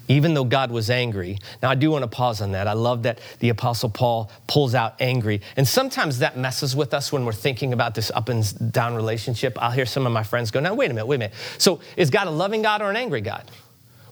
even 0.08 0.34
though 0.34 0.44
God 0.44 0.72
was 0.72 0.90
angry. 0.90 1.38
Now, 1.62 1.70
I 1.70 1.76
do 1.76 1.90
want 1.90 2.04
to 2.04 2.08
pause 2.08 2.42
on 2.42 2.52
that. 2.52 2.68
I 2.68 2.74
love 2.74 3.04
that 3.04 3.20
the 3.40 3.50
Apostle 3.50 3.90
Paul 3.90 4.30
pulls 4.48 4.76
out 4.76 4.96
angry. 5.00 5.42
And 5.56 5.68
sometimes 5.68 6.20
that 6.20 6.38
messes 6.38 6.76
with 6.76 6.94
us 6.94 7.12
when 7.12 7.26
we're 7.26 7.32
thinking 7.32 7.74
about 7.74 7.96
this 7.96 8.12
up 8.12 8.30
and 8.30 8.72
down 8.72 8.96
relationship. 8.96 9.58
I'll 9.62 9.72
hear 9.72 9.86
some 9.86 10.06
of 10.06 10.12
my 10.12 10.24
friends 10.24 10.52
go, 10.52 10.60
now, 10.60 10.74
wait 10.74 10.92
a 10.92 10.94
minute, 10.94 11.06
wait 11.06 11.16
a 11.18 11.20
minute. 11.20 11.36
So, 11.58 11.80
is 11.96 12.10
God 12.10 12.28
a 12.28 12.32
loving 12.32 12.62
God 12.62 12.82
or 12.82 12.90
an 12.90 12.98
angry 12.98 13.22
God? 13.22 13.50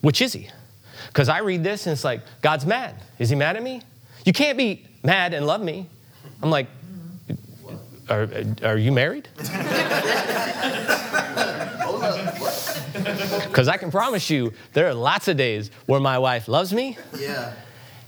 Which 0.02 0.22
is 0.22 0.34
he? 0.34 0.50
Because 1.08 1.30
I 1.30 1.40
read 1.40 1.64
this 1.64 1.88
and 1.88 1.94
it's 1.94 2.04
like, 2.04 2.22
God's 2.42 2.66
mad. 2.66 2.96
Is 3.20 3.30
he 3.30 3.36
mad 3.36 3.58
at 3.58 3.64
me? 3.64 3.82
You 4.26 4.34
can't 4.34 4.58
be 4.58 4.86
mad 5.04 5.34
and 5.34 5.46
love 5.46 5.62
me. 5.62 5.88
I'm 6.42 6.50
like, 6.50 6.68
are, 8.10 8.28
are 8.64 8.78
you 8.78 8.92
married? 8.92 9.28
Because 13.48 13.68
I 13.68 13.78
can 13.78 13.92
promise 13.92 14.30
you, 14.30 14.54
there 14.74 14.88
are 14.88 14.94
lots 14.94 15.28
of 15.28 15.38
days 15.38 15.72
where 15.86 16.00
my 16.00 16.18
wife 16.18 16.48
loves 16.48 16.74
me. 16.74 16.98
Yeah. 17.18 17.54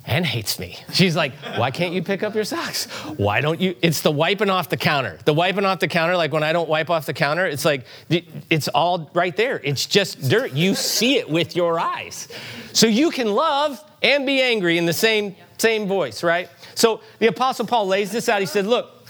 And 0.06 0.26
hates 0.26 0.60
me. 0.60 0.78
She's 0.92 1.16
like, 1.16 1.34
why 1.56 1.72
can't 1.72 1.94
you 1.94 2.04
pick 2.04 2.24
up 2.24 2.36
your 2.36 2.44
socks? 2.44 2.88
Why 3.16 3.40
don't 3.40 3.62
you? 3.62 3.74
It's 3.82 4.02
the 4.02 4.12
wiping 4.12 4.50
off 4.50 4.68
the 4.68 4.76
counter. 4.76 5.18
The 5.24 5.34
wiping 5.34 5.64
off 5.64 5.80
the 5.80 5.88
counter, 5.88 6.18
like 6.18 6.34
when 6.34 6.44
I 6.44 6.52
don't 6.52 6.68
wipe 6.68 6.90
off 6.90 7.06
the 7.06 7.14
counter, 7.14 7.46
it's 7.46 7.64
like, 7.64 7.86
it's 8.10 8.68
all 8.68 9.10
right 9.14 9.36
there. 9.38 9.62
It's 9.64 9.86
just 9.86 10.28
dirt. 10.28 10.52
You 10.52 10.76
see 10.76 11.18
it 11.20 11.30
with 11.30 11.56
your 11.56 11.80
eyes. 11.80 12.28
So 12.74 12.86
you 12.86 13.12
can 13.12 13.34
love 13.34 13.82
and 14.02 14.26
be 14.26 14.42
angry 14.42 14.78
in 14.78 14.86
the 14.86 14.94
same, 14.94 15.38
same 15.58 15.88
voice, 15.88 16.22
right? 16.22 16.50
So 16.76 17.00
the 17.20 17.28
Apostle 17.28 17.66
Paul 17.66 17.88
lays 17.88 18.12
this 18.12 18.28
out. 18.28 18.42
He 18.42 18.46
said, 18.46 18.66
look, 18.66 19.08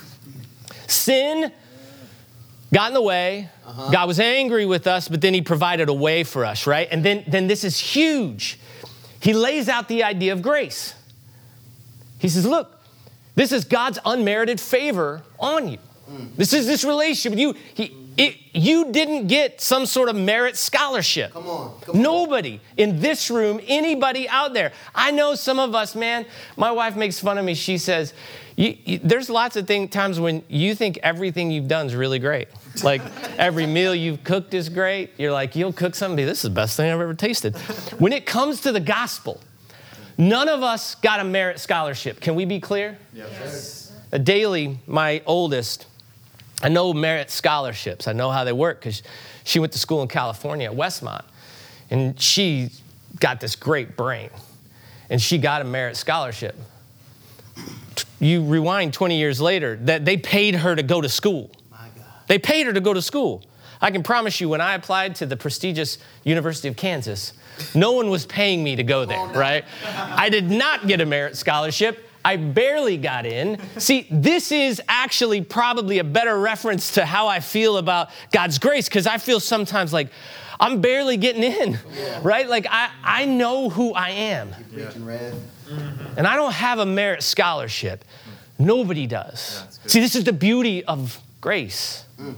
sin 0.85 1.51
got 2.73 2.89
in 2.89 2.93
the 2.93 3.01
way. 3.01 3.49
Uh-huh. 3.65 3.91
God 3.91 4.07
was 4.07 4.19
angry 4.19 4.65
with 4.65 4.87
us, 4.87 5.07
but 5.07 5.21
then 5.21 5.33
he 5.33 5.41
provided 5.41 5.89
a 5.89 5.93
way 5.93 6.23
for 6.23 6.43
us, 6.43 6.67
right? 6.67 6.87
And 6.91 7.03
then, 7.03 7.23
then 7.27 7.47
this 7.47 7.63
is 7.63 7.79
huge. 7.79 8.59
He 9.21 9.33
lays 9.33 9.69
out 9.69 9.87
the 9.87 10.03
idea 10.03 10.33
of 10.33 10.41
grace. 10.41 10.95
He 12.19 12.29
says, 12.29 12.45
Look, 12.45 12.79
this 13.35 13.51
is 13.51 13.65
God's 13.65 13.99
unmerited 14.05 14.59
favor 14.59 15.23
on 15.39 15.67
you. 15.67 15.77
Mm. 16.09 16.35
This 16.35 16.53
is 16.53 16.67
this 16.67 16.83
relationship. 16.83 17.39
You, 17.39 17.55
he, 17.73 17.95
it, 18.17 18.35
you 18.53 18.91
didn't 18.91 19.27
get 19.27 19.59
some 19.61 19.85
sort 19.85 20.09
of 20.09 20.15
merit 20.15 20.55
scholarship. 20.57 21.31
Come 21.31 21.47
on, 21.47 21.79
come 21.81 22.01
Nobody 22.01 22.61
in 22.77 22.99
this 22.99 23.29
room, 23.31 23.59
anybody 23.67 24.29
out 24.29 24.53
there. 24.53 24.71
I 24.93 25.11
know 25.11 25.35
some 25.35 25.59
of 25.59 25.73
us, 25.73 25.95
man. 25.95 26.25
My 26.57 26.71
wife 26.71 26.95
makes 26.95 27.19
fun 27.19 27.37
of 27.37 27.45
me. 27.45 27.55
She 27.55 27.77
says, 27.77 28.13
you, 28.55 28.77
you, 28.85 28.99
"There's 28.99 29.29
lots 29.29 29.55
of 29.55 29.65
thing, 29.65 29.87
times 29.87 30.19
when 30.19 30.43
you 30.47 30.75
think 30.75 30.99
everything 31.01 31.49
you've 31.49 31.67
done 31.67 31.87
is 31.87 31.95
really 31.95 32.19
great. 32.19 32.49
Like 32.83 33.01
every 33.37 33.65
meal 33.65 33.95
you've 33.95 34.23
cooked 34.23 34.53
is 34.53 34.69
great. 34.69 35.11
You're 35.17 35.31
like, 35.31 35.55
you'll 35.55 35.73
cook 35.73 35.95
something. 35.95 36.23
This 36.25 36.39
is 36.39 36.43
the 36.43 36.49
best 36.55 36.77
thing 36.77 36.91
I've 36.91 37.01
ever 37.01 37.13
tasted. 37.15 37.55
When 37.97 38.13
it 38.13 38.25
comes 38.25 38.61
to 38.61 38.71
the 38.71 38.79
gospel, 38.79 39.41
none 40.17 40.49
of 40.49 40.61
us 40.61 40.95
got 40.95 41.19
a 41.19 41.23
merit 41.23 41.59
scholarship. 41.59 42.19
Can 42.19 42.35
we 42.35 42.45
be 42.45 42.59
clear? 42.59 42.97
Yes. 43.13 43.91
A 44.11 44.19
daily, 44.19 44.79
my 44.85 45.21
oldest." 45.25 45.87
I 46.63 46.69
know 46.69 46.93
merit 46.93 47.29
scholarships. 47.29 48.07
I 48.07 48.13
know 48.13 48.31
how 48.31 48.45
they 48.45 48.53
work 48.53 48.79
because 48.79 49.03
she 49.43 49.59
went 49.59 49.73
to 49.73 49.79
school 49.79 50.01
in 50.01 50.07
California 50.07 50.71
at 50.71 50.75
Westmont. 50.75 51.25
And 51.91 52.19
she 52.19 52.71
got 53.19 53.41
this 53.41 53.57
great 53.57 53.97
brain. 53.97 54.29
And 55.09 55.21
she 55.21 55.37
got 55.37 55.61
a 55.61 55.65
merit 55.65 55.97
scholarship. 55.97 56.55
You 58.19 58.43
rewind 58.43 58.93
20 58.93 59.17
years 59.17 59.41
later, 59.41 59.75
that 59.83 60.05
they 60.05 60.15
paid 60.15 60.55
her 60.55 60.75
to 60.75 60.81
go 60.81 61.01
to 61.01 61.09
school. 61.09 61.51
They 62.27 62.39
paid 62.39 62.65
her 62.65 62.73
to 62.73 62.81
go 62.81 62.93
to 62.93 63.01
school. 63.01 63.43
I 63.81 63.91
can 63.91 64.01
promise 64.01 64.39
you, 64.39 64.47
when 64.47 64.61
I 64.61 64.75
applied 64.75 65.15
to 65.15 65.25
the 65.25 65.35
prestigious 65.35 65.97
University 66.23 66.69
of 66.69 66.77
Kansas, 66.77 67.33
no 67.75 67.91
one 67.91 68.09
was 68.09 68.25
paying 68.25 68.63
me 68.63 68.77
to 68.77 68.83
go 68.83 69.03
there, 69.03 69.19
oh, 69.19 69.33
right? 69.33 69.65
I 69.85 70.29
did 70.29 70.49
not 70.49 70.87
get 70.87 71.01
a 71.01 71.05
merit 71.05 71.35
scholarship. 71.35 72.09
I 72.25 72.37
barely 72.37 72.97
got 72.97 73.25
in. 73.25 73.59
See, 73.77 74.07
this 74.09 74.51
is 74.51 74.81
actually 74.87 75.41
probably 75.41 75.99
a 75.99 76.03
better 76.03 76.37
reference 76.39 76.93
to 76.93 77.05
how 77.05 77.27
I 77.27 77.39
feel 77.39 77.77
about 77.77 78.09
God's 78.31 78.59
grace 78.59 78.87
because 78.87 79.07
I 79.07 79.17
feel 79.17 79.39
sometimes 79.39 79.91
like 79.91 80.09
I'm 80.59 80.81
barely 80.81 81.17
getting 81.17 81.43
in, 81.43 81.79
yeah. 81.95 82.21
right? 82.23 82.47
Like 82.47 82.67
I, 82.69 82.89
I 83.03 83.25
know 83.25 83.69
who 83.69 83.93
I 83.93 84.09
am. 84.11 84.55
Yeah. 84.75 84.91
And 86.17 86.27
I 86.27 86.35
don't 86.35 86.53
have 86.53 86.79
a 86.79 86.85
merit 86.85 87.23
scholarship. 87.23 88.05
Nobody 88.59 89.07
does. 89.07 89.63
Yeah, 89.63 89.87
See, 89.87 89.99
this 89.99 90.15
is 90.15 90.23
the 90.23 90.33
beauty 90.33 90.83
of 90.85 91.19
grace. 91.41 92.05
Mm. 92.19 92.35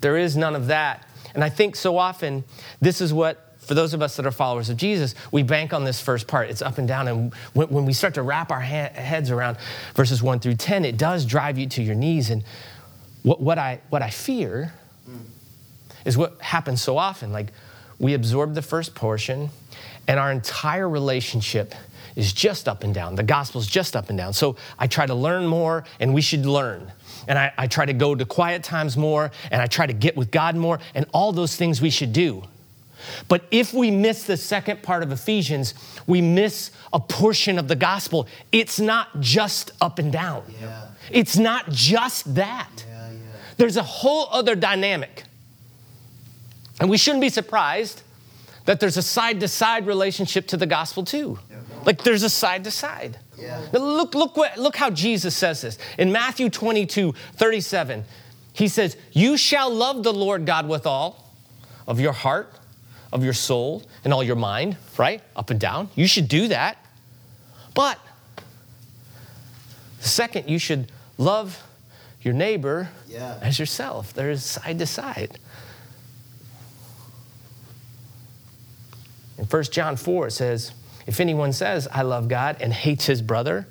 There 0.00 0.16
is 0.16 0.36
none 0.36 0.54
of 0.54 0.68
that. 0.68 1.06
And 1.34 1.42
I 1.44 1.48
think 1.48 1.76
so 1.76 1.98
often 1.98 2.44
this 2.80 3.00
is 3.00 3.12
what 3.12 3.49
for 3.60 3.74
those 3.74 3.94
of 3.94 4.02
us 4.02 4.16
that 4.16 4.26
are 4.26 4.30
followers 4.30 4.68
of 4.68 4.76
Jesus, 4.76 5.14
we 5.30 5.42
bank 5.42 5.72
on 5.72 5.84
this 5.84 6.00
first 6.00 6.26
part. 6.26 6.50
It's 6.50 6.62
up 6.62 6.78
and 6.78 6.88
down. 6.88 7.08
And 7.08 7.34
when, 7.52 7.68
when 7.68 7.84
we 7.84 7.92
start 7.92 8.14
to 8.14 8.22
wrap 8.22 8.50
our 8.50 8.60
ha- 8.60 8.90
heads 8.94 9.30
around 9.30 9.58
verses 9.94 10.22
1 10.22 10.40
through 10.40 10.56
10, 10.56 10.84
it 10.84 10.96
does 10.96 11.24
drive 11.24 11.58
you 11.58 11.66
to 11.68 11.82
your 11.82 11.94
knees. 11.94 12.30
And 12.30 12.42
what, 13.22 13.40
what, 13.40 13.58
I, 13.58 13.80
what 13.90 14.02
I 14.02 14.10
fear 14.10 14.72
is 16.04 16.16
what 16.16 16.40
happens 16.40 16.82
so 16.82 16.96
often. 16.98 17.32
Like, 17.32 17.52
we 17.98 18.14
absorb 18.14 18.54
the 18.54 18.62
first 18.62 18.94
portion, 18.94 19.50
and 20.08 20.18
our 20.18 20.32
entire 20.32 20.88
relationship 20.88 21.74
is 22.16 22.32
just 22.32 22.66
up 22.66 22.82
and 22.82 22.94
down. 22.94 23.14
The 23.14 23.22
gospel's 23.22 23.66
just 23.66 23.94
up 23.94 24.08
and 24.08 24.18
down. 24.18 24.32
So 24.32 24.56
I 24.78 24.86
try 24.86 25.06
to 25.06 25.14
learn 25.14 25.46
more, 25.46 25.84
and 26.00 26.14
we 26.14 26.22
should 26.22 26.46
learn. 26.46 26.90
And 27.28 27.38
I, 27.38 27.52
I 27.58 27.66
try 27.66 27.84
to 27.84 27.92
go 27.92 28.14
to 28.14 28.24
quiet 28.24 28.62
times 28.62 28.96
more, 28.96 29.30
and 29.50 29.60
I 29.60 29.66
try 29.66 29.86
to 29.86 29.92
get 29.92 30.16
with 30.16 30.30
God 30.30 30.56
more, 30.56 30.80
and 30.94 31.04
all 31.12 31.32
those 31.32 31.56
things 31.56 31.80
we 31.82 31.90
should 31.90 32.12
do. 32.12 32.42
But 33.28 33.44
if 33.50 33.72
we 33.72 33.90
miss 33.90 34.24
the 34.24 34.36
second 34.36 34.82
part 34.82 35.02
of 35.02 35.12
Ephesians, 35.12 35.74
we 36.06 36.20
miss 36.20 36.70
a 36.92 37.00
portion 37.00 37.58
of 37.58 37.68
the 37.68 37.76
gospel. 37.76 38.26
It's 38.52 38.80
not 38.80 39.20
just 39.20 39.72
up 39.80 39.98
and 39.98 40.12
down, 40.12 40.44
yeah. 40.60 40.88
it's 41.10 41.36
not 41.36 41.70
just 41.70 42.34
that. 42.34 42.84
Yeah, 42.88 43.10
yeah. 43.12 43.18
There's 43.56 43.76
a 43.76 43.82
whole 43.82 44.28
other 44.30 44.54
dynamic. 44.54 45.24
And 46.80 46.88
we 46.88 46.96
shouldn't 46.96 47.20
be 47.20 47.28
surprised 47.28 48.02
that 48.64 48.80
there's 48.80 48.96
a 48.96 49.02
side 49.02 49.40
to 49.40 49.48
side 49.48 49.86
relationship 49.86 50.46
to 50.48 50.56
the 50.56 50.66
gospel, 50.66 51.04
too. 51.04 51.38
Like 51.84 52.02
there's 52.02 52.22
a 52.22 52.30
side 52.30 52.64
to 52.64 52.70
side. 52.70 53.18
Look, 53.72 54.14
look, 54.14 54.36
what, 54.36 54.58
look 54.58 54.76
how 54.76 54.90
Jesus 54.90 55.34
says 55.34 55.62
this. 55.62 55.78
In 55.98 56.12
Matthew 56.12 56.50
22 56.50 57.14
37, 57.36 58.04
he 58.52 58.68
says, 58.68 58.96
You 59.12 59.36
shall 59.36 59.70
love 59.70 60.02
the 60.02 60.12
Lord 60.12 60.46
God 60.46 60.68
with 60.68 60.86
all 60.86 61.34
of 61.86 62.00
your 62.00 62.12
heart 62.12 62.52
of 63.12 63.24
your 63.24 63.32
soul 63.32 63.82
and 64.04 64.12
all 64.12 64.22
your 64.22 64.36
mind, 64.36 64.76
right? 64.96 65.20
Up 65.36 65.50
and 65.50 65.58
down. 65.60 65.88
You 65.94 66.06
should 66.06 66.28
do 66.28 66.48
that. 66.48 66.78
But 67.74 67.98
second, 70.00 70.48
you 70.48 70.58
should 70.58 70.90
love 71.18 71.62
your 72.22 72.34
neighbor 72.34 72.88
Yeah. 73.08 73.38
as 73.40 73.58
yourself. 73.58 74.12
They're 74.12 74.36
side 74.36 74.78
to 74.78 74.86
side. 74.86 75.38
In 79.38 79.46
1 79.46 79.62
John 79.64 79.96
4, 79.96 80.26
it 80.28 80.30
says, 80.32 80.72
If 81.06 81.18
anyone 81.20 81.52
says, 81.52 81.88
I 81.90 82.02
love 82.02 82.28
God 82.28 82.56
and 82.60 82.72
hates 82.72 83.06
his 83.06 83.22
brother, 83.22 83.66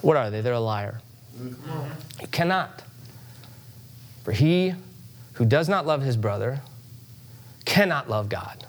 what 0.00 0.16
are 0.16 0.30
they? 0.30 0.40
They're 0.40 0.52
a 0.52 0.60
liar. 0.60 1.00
You 1.40 2.26
cannot. 2.32 2.82
For 4.24 4.32
he 4.32 4.74
who 5.34 5.44
does 5.44 5.68
not 5.68 5.86
love 5.86 6.02
his 6.02 6.16
brother 6.16 6.60
cannot 7.64 8.08
love 8.08 8.28
God. 8.28 8.66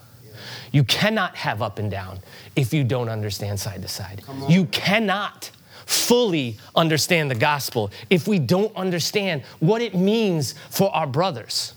You 0.71 0.83
cannot 0.83 1.35
have 1.35 1.61
up 1.61 1.79
and 1.79 1.89
down 1.89 2.19
if 2.55 2.73
you 2.73 2.83
don't 2.83 3.07
understand 3.07 3.59
side 3.59 3.81
to 3.83 3.87
side. 3.87 4.23
You 4.49 4.65
cannot 4.65 5.51
fully 5.85 6.57
understand 6.75 7.29
the 7.29 7.35
gospel 7.35 7.91
if 8.09 8.27
we 8.27 8.39
don't 8.39 8.75
understand 8.75 9.43
what 9.59 9.81
it 9.81 9.93
means 9.93 10.55
for 10.69 10.93
our 10.95 11.05
brothers. 11.05 11.73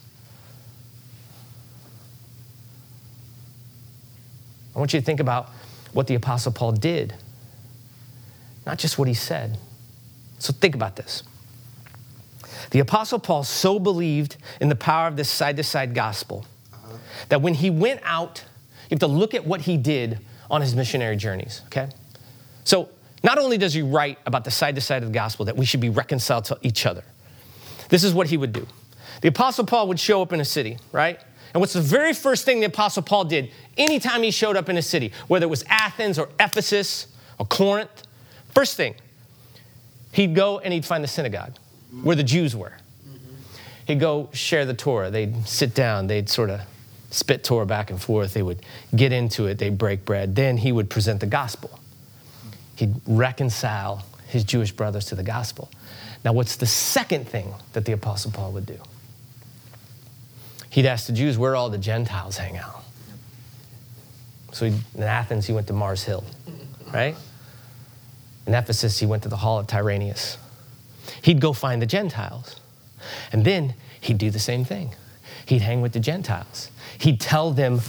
I 4.75 4.79
want 4.79 4.93
you 4.93 5.01
to 5.01 5.05
think 5.07 5.21
about 5.21 5.51
what 5.93 6.07
the 6.07 6.15
Apostle 6.15 6.53
Paul 6.53 6.73
did, 6.73 7.15
not 8.65 8.79
just 8.79 8.99
what 8.99 9.09
he 9.09 9.15
said. 9.15 9.59
So 10.39 10.53
think 10.53 10.75
about 10.75 10.97
this. 10.97 11.23
The 12.71 12.81
Apostle 12.81 13.19
Paul 13.19 13.45
so 13.45 13.79
believed 13.79 14.37
in 14.61 14.69
the 14.69 14.75
power 14.75 15.07
of 15.07 15.17
this 15.17 15.31
side 15.31 15.57
to 15.57 15.63
side 15.63 15.95
gospel 15.95 16.47
that 17.29 17.43
when 17.43 17.55
he 17.55 17.71
went 17.71 18.01
out, 18.05 18.45
you 18.85 18.95
have 18.95 19.01
to 19.01 19.07
look 19.07 19.35
at 19.35 19.47
what 19.47 19.63
he 19.63 19.77
did 19.77 20.21
on 20.51 20.61
his 20.61 20.75
missionary 20.75 21.17
journeys, 21.17 21.63
okay? 21.67 21.89
So 22.65 22.89
not 23.25 23.39
only 23.39 23.59
does 23.59 23.75
he 23.75 23.83
write 23.83 24.19
about 24.27 24.45
the 24.45 24.51
side 24.51 24.75
to 24.77 24.81
side 24.81 25.03
of 25.03 25.09
the 25.09 25.15
gospel 25.15 25.47
that 25.47 25.57
we 25.57 25.65
should 25.65 25.81
be 25.81 25.91
reconciled 25.91 26.45
to 26.47 26.59
each 26.63 26.87
other, 26.87 27.03
this 27.89 28.05
is 28.05 28.15
what 28.15 28.29
he 28.29 28.37
would 28.37 28.53
do. 28.53 28.67
The 29.23 29.29
Apostle 29.29 29.65
Paul 29.65 29.89
would 29.89 29.99
show 30.01 30.23
up 30.23 30.33
in 30.33 30.41
a 30.41 30.45
city, 30.45 30.79
right? 30.93 31.19
And 31.55 31.61
what's 31.61 31.73
the 31.73 31.81
very 31.81 32.13
first 32.13 32.45
thing 32.45 32.61
the 32.61 32.67
Apostle 32.67 33.03
Paul 33.03 33.25
did 33.25 33.51
anytime 33.77 34.23
he 34.23 34.31
showed 34.31 34.57
up 34.57 34.69
in 34.69 34.77
a 34.77 34.83
city, 34.83 35.13
whether 35.27 35.45
it 35.45 35.49
was 35.49 35.65
Athens 35.69 36.19
or 36.19 36.29
Ephesus 36.39 37.09
or 37.39 37.47
Corinth? 37.47 38.03
First 38.55 38.77
thing, 38.77 38.95
he'd 40.13 40.35
go 40.35 40.59
and 40.59 40.73
he'd 40.73 40.85
find 40.85 41.03
the 41.03 41.09
synagogue 41.09 41.57
where 42.03 42.17
the 42.17 42.23
Jews 42.23 42.55
were. 42.55 42.73
Mm-hmm. 43.09 43.35
He'd 43.87 44.01
go 44.01 44.29
share 44.33 44.65
the 44.65 44.75
Torah. 44.75 45.11
They'd 45.11 45.47
sit 45.47 45.75
down, 45.75 46.07
they'd 46.07 46.29
sort 46.29 46.51
of 46.51 46.61
spit 47.11 47.45
Torah 47.45 47.67
back 47.67 47.91
and 47.91 48.01
forth. 48.01 48.35
They 48.35 48.43
would 48.43 48.61
get 48.95 49.13
into 49.13 49.47
it, 49.47 49.59
they'd 49.59 49.79
break 49.79 50.05
bread. 50.05 50.37
Then 50.37 50.59
he 50.59 50.73
would 50.73 50.91
present 50.91 51.21
the 51.21 51.27
gospel. 51.27 51.79
He'd 52.77 52.95
reconcile 53.07 54.05
his 54.29 54.45
Jewish 54.45 54.73
brothers 54.73 55.07
to 55.07 55.15
the 55.15 55.23
gospel. 55.23 55.71
Now, 56.25 56.33
what's 56.33 56.57
the 56.57 56.67
second 56.67 57.29
thing 57.29 57.55
that 57.73 57.85
the 57.85 57.93
Apostle 57.93 58.33
Paul 58.33 58.53
would 58.53 58.67
do? 58.67 58.79
He'd 60.71 60.87
ask 60.87 61.07
the 61.07 61.13
Jews 61.13 61.39
where 61.39 61.57
all 61.57 61.71
the 61.71 61.79
Gentiles 61.79 62.37
hang 62.37 62.59
out. 62.59 62.83
So 64.53 64.67
he, 64.67 64.77
in 64.95 65.03
Athens, 65.03 65.47
he 65.47 65.53
went 65.53 65.67
to 65.69 65.73
Mars 65.73 66.03
Hill, 66.05 66.25
right? 66.93 67.17
In 68.47 68.55
Ephesus, 68.55 68.99
he 68.99 69.07
went 69.07 69.23
to 69.23 69.29
the 69.29 69.37
Hall 69.37 69.59
of 69.59 69.67
Tyrannus. 69.67 70.39
He'd 71.23 71.41
go 71.41 71.53
find 71.53 71.81
the 71.81 71.87
Gentiles. 71.87 72.61
And 73.33 73.45
then 73.45 73.75
he'd 74.01 74.19
do 74.19 74.31
the 74.31 74.39
same 74.39 74.65
thing. 74.65 74.95
He'd 75.47 75.63
hang 75.63 75.81
with 75.81 75.93
the 75.93 76.01
Gentiles. 76.01 76.71
He'd 76.99 77.21
tell 77.21 77.51
them 77.51 77.81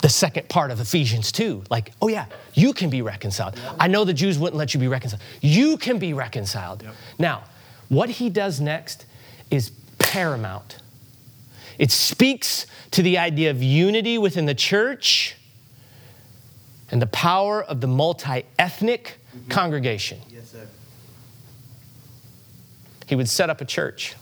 the 0.00 0.08
second 0.08 0.48
part 0.48 0.70
of 0.70 0.80
Ephesians 0.80 1.30
2, 1.32 1.64
like, 1.70 1.92
oh 2.02 2.08
yeah, 2.08 2.26
you 2.54 2.72
can 2.72 2.90
be 2.90 3.02
reconciled. 3.02 3.58
I 3.78 3.88
know 3.88 4.04
the 4.04 4.14
Jews 4.14 4.38
wouldn't 4.38 4.58
let 4.58 4.74
you 4.74 4.80
be 4.80 4.88
reconciled. 4.88 5.22
You 5.40 5.76
can 5.76 5.98
be 5.98 6.12
reconciled. 6.12 6.84
Now, 7.18 7.44
what 7.88 8.08
he 8.08 8.30
does 8.30 8.60
next 8.60 9.04
is 9.50 9.70
paramount. 9.98 10.78
It 11.78 11.90
speaks 11.90 12.66
to 12.92 13.02
the 13.02 13.18
idea 13.18 13.50
of 13.50 13.62
unity 13.62 14.18
within 14.18 14.46
the 14.46 14.54
church 14.54 15.36
and 16.90 17.02
the 17.02 17.06
power 17.06 17.62
of 17.62 17.80
the 17.80 17.86
multi 17.86 18.44
ethnic 18.58 19.18
mm-hmm. 19.36 19.50
congregation. 19.50 20.20
Yes, 20.30 20.50
sir. 20.50 20.66
He 23.06 23.14
would 23.14 23.28
set 23.28 23.50
up 23.50 23.60
a 23.60 23.64
church, 23.64 24.14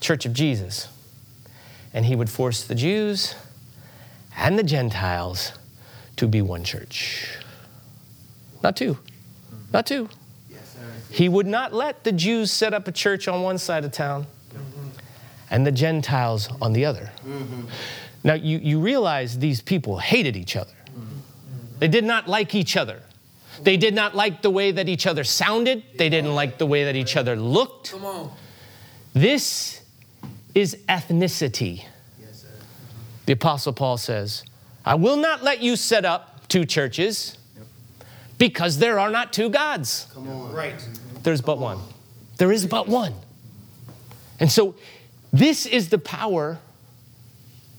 Church 0.00 0.26
of 0.26 0.32
Jesus, 0.32 0.88
and 1.92 2.04
he 2.04 2.14
would 2.14 2.30
force 2.30 2.64
the 2.64 2.74
Jews 2.74 3.34
and 4.36 4.58
the 4.58 4.62
Gentiles 4.62 5.52
to 6.16 6.26
be 6.28 6.42
one 6.42 6.64
church. 6.64 7.36
Not 8.62 8.76
two, 8.76 8.98
not 9.72 9.86
two. 9.86 10.08
Yes, 10.50 10.74
sir. 10.74 11.14
He 11.14 11.28
would 11.28 11.46
not 11.46 11.72
let 11.72 12.04
the 12.04 12.12
Jews 12.12 12.50
set 12.50 12.74
up 12.74 12.88
a 12.88 12.92
church 12.92 13.28
on 13.28 13.42
one 13.42 13.58
side 13.58 13.84
of 13.84 13.92
town 13.92 14.26
and 15.50 15.66
the 15.66 15.72
Gentiles 15.72 16.48
on 16.60 16.72
the 16.72 16.84
other. 16.84 17.10
Now, 18.24 18.34
you, 18.34 18.58
you 18.58 18.80
realize 18.80 19.38
these 19.38 19.60
people 19.60 19.98
hated 19.98 20.36
each 20.36 20.56
other. 20.56 20.72
They 21.78 21.88
did 21.88 22.04
not 22.04 22.26
like 22.26 22.54
each 22.54 22.76
other. 22.76 23.02
They 23.62 23.76
did 23.76 23.94
not 23.94 24.14
like 24.14 24.42
the 24.42 24.50
way 24.50 24.72
that 24.72 24.88
each 24.88 25.06
other 25.06 25.24
sounded. 25.24 25.82
They 25.96 26.08
didn't 26.08 26.34
like 26.34 26.58
the 26.58 26.66
way 26.66 26.84
that 26.84 26.96
each 26.96 27.16
other 27.16 27.36
looked. 27.36 27.92
Come 27.92 28.04
on. 28.04 28.30
This 29.14 29.82
is 30.54 30.76
ethnicity. 30.88 31.84
The 33.26 33.32
Apostle 33.32 33.72
Paul 33.72 33.98
says, 33.98 34.44
I 34.84 34.94
will 34.94 35.16
not 35.16 35.42
let 35.42 35.60
you 35.60 35.76
set 35.76 36.04
up 36.04 36.46
two 36.48 36.64
churches 36.64 37.36
because 38.38 38.78
there 38.78 38.98
are 38.98 39.10
not 39.10 39.32
two 39.32 39.48
gods. 39.48 40.06
Come 40.14 40.28
on. 40.28 40.52
Right. 40.52 40.88
There's 41.22 41.40
but 41.40 41.58
one. 41.58 41.78
There 42.38 42.52
is 42.52 42.66
but 42.66 42.88
one. 42.88 43.14
And 44.38 44.50
so, 44.50 44.74
this 45.32 45.66
is 45.66 45.88
the 45.88 45.98
power 45.98 46.58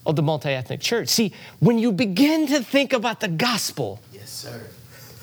of 0.05 0.15
the 0.15 0.21
multi 0.21 0.49
ethnic 0.49 0.81
church. 0.81 1.09
See, 1.09 1.33
when 1.59 1.77
you 1.77 1.91
begin 1.91 2.47
to 2.47 2.61
think 2.63 2.93
about 2.93 3.19
the 3.19 3.27
gospel, 3.27 4.01
Yes, 4.11 4.29
sir. 4.29 4.61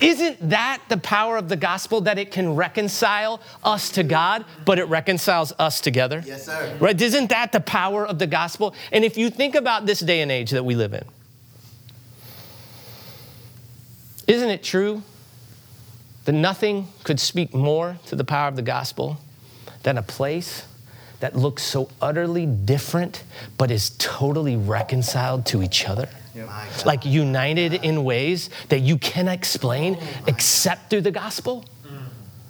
Isn't 0.04 0.50
that 0.50 0.82
the 0.88 0.96
power 0.96 1.36
of 1.36 1.48
the 1.48 1.56
gospel 1.56 2.02
that 2.02 2.18
it 2.18 2.30
can 2.30 2.54
reconcile 2.54 3.40
us 3.62 3.90
to 3.92 4.02
God, 4.02 4.44
but 4.64 4.78
it 4.78 4.84
reconciles 4.84 5.52
us 5.58 5.80
together? 5.80 6.22
Yes, 6.24 6.46
sir. 6.46 6.76
Right? 6.80 7.00
Isn't 7.00 7.30
that 7.30 7.52
the 7.52 7.60
power 7.60 8.06
of 8.06 8.18
the 8.18 8.26
gospel? 8.26 8.74
And 8.92 9.04
if 9.04 9.16
you 9.16 9.30
think 9.30 9.54
about 9.54 9.86
this 9.86 10.00
day 10.00 10.20
and 10.20 10.30
age 10.30 10.50
that 10.50 10.64
we 10.64 10.74
live 10.74 10.94
in, 10.94 11.04
isn't 14.26 14.48
it 14.48 14.62
true 14.62 15.02
that 16.24 16.32
nothing 16.32 16.88
could 17.02 17.20
speak 17.20 17.52
more 17.54 17.98
to 18.06 18.16
the 18.16 18.24
power 18.24 18.48
of 18.48 18.56
the 18.56 18.62
gospel 18.62 19.18
than 19.82 19.98
a 19.98 20.02
place 20.02 20.64
that 21.20 21.37
looks 21.37 21.62
so 21.62 21.88
utterly 22.00 22.46
different 22.46 23.24
but 23.59 23.70
is 23.70 23.90
totally 23.98 24.57
reconciled 24.57 25.46
to 25.46 25.62
each 25.62 25.88
other? 25.88 26.09
My 26.35 26.42
God. 26.42 26.87
Like 26.87 27.05
united 27.05 27.74
in 27.74 28.05
ways 28.05 28.50
that 28.68 28.81
you 28.81 28.98
cannot 28.98 29.35
explain 29.35 29.98
except 30.27 30.90
through 30.90 31.03
the 31.03 31.11
gospel? 31.11 31.64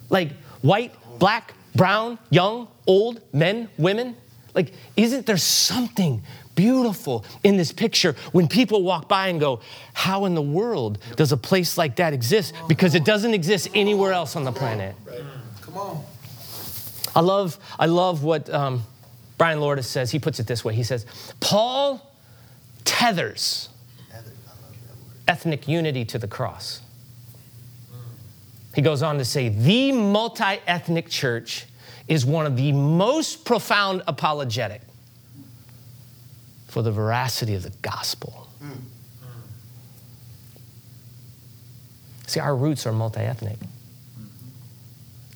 Like 0.08 0.32
white, 0.62 0.94
black, 1.18 1.54
brown, 1.74 2.18
young, 2.30 2.68
old, 2.86 3.20
men, 3.32 3.68
women? 3.76 4.16
Like, 4.54 4.72
isn't 4.96 5.26
there 5.26 5.36
something 5.36 6.22
beautiful 6.54 7.24
in 7.42 7.56
this 7.56 7.72
picture 7.72 8.14
when 8.32 8.46
people 8.46 8.82
walk 8.82 9.08
by 9.08 9.28
and 9.28 9.40
go, 9.40 9.60
How 9.92 10.24
in 10.24 10.34
the 10.34 10.42
world 10.42 10.98
does 11.16 11.32
a 11.32 11.36
place 11.36 11.76
like 11.76 11.96
that 11.96 12.12
exist? 12.12 12.54
Because 12.68 12.94
it 12.94 13.04
doesn't 13.04 13.34
exist 13.34 13.68
anywhere 13.74 14.12
else 14.12 14.36
on 14.36 14.44
the 14.44 14.52
planet. 14.52 14.94
Come 15.60 15.76
on. 15.76 16.04
I 17.14 17.20
love, 17.20 17.58
I 17.78 17.86
love 17.86 18.24
what 18.24 18.48
um, 18.50 18.82
Bryan 19.38 19.60
Loritts 19.60 19.88
says. 19.88 20.10
He 20.10 20.18
puts 20.18 20.40
it 20.40 20.46
this 20.46 20.64
way 20.64 20.74
He 20.74 20.82
says, 20.82 21.06
Paul 21.40 22.12
tethers 22.84 23.68
ethnic 25.26 25.68
unity 25.68 26.04
to 26.04 26.18
the 26.18 26.28
cross. 26.28 26.80
He 28.74 28.82
goes 28.82 29.02
on 29.02 29.18
to 29.18 29.24
say, 29.24 29.48
the 29.48 29.92
multi 29.92 30.58
ethnic 30.66 31.08
church 31.08 31.66
is 32.08 32.26
one 32.26 32.44
of 32.44 32.56
the 32.56 32.72
most 32.72 33.44
profound 33.44 34.02
apologetic 34.06 34.82
for 36.66 36.82
the 36.82 36.90
veracity 36.90 37.54
of 37.54 37.62
the 37.62 37.72
gospel. 37.82 38.48
See, 42.26 42.40
our 42.40 42.56
roots 42.56 42.86
are 42.86 42.92
multi 42.92 43.20
ethnic. 43.20 43.58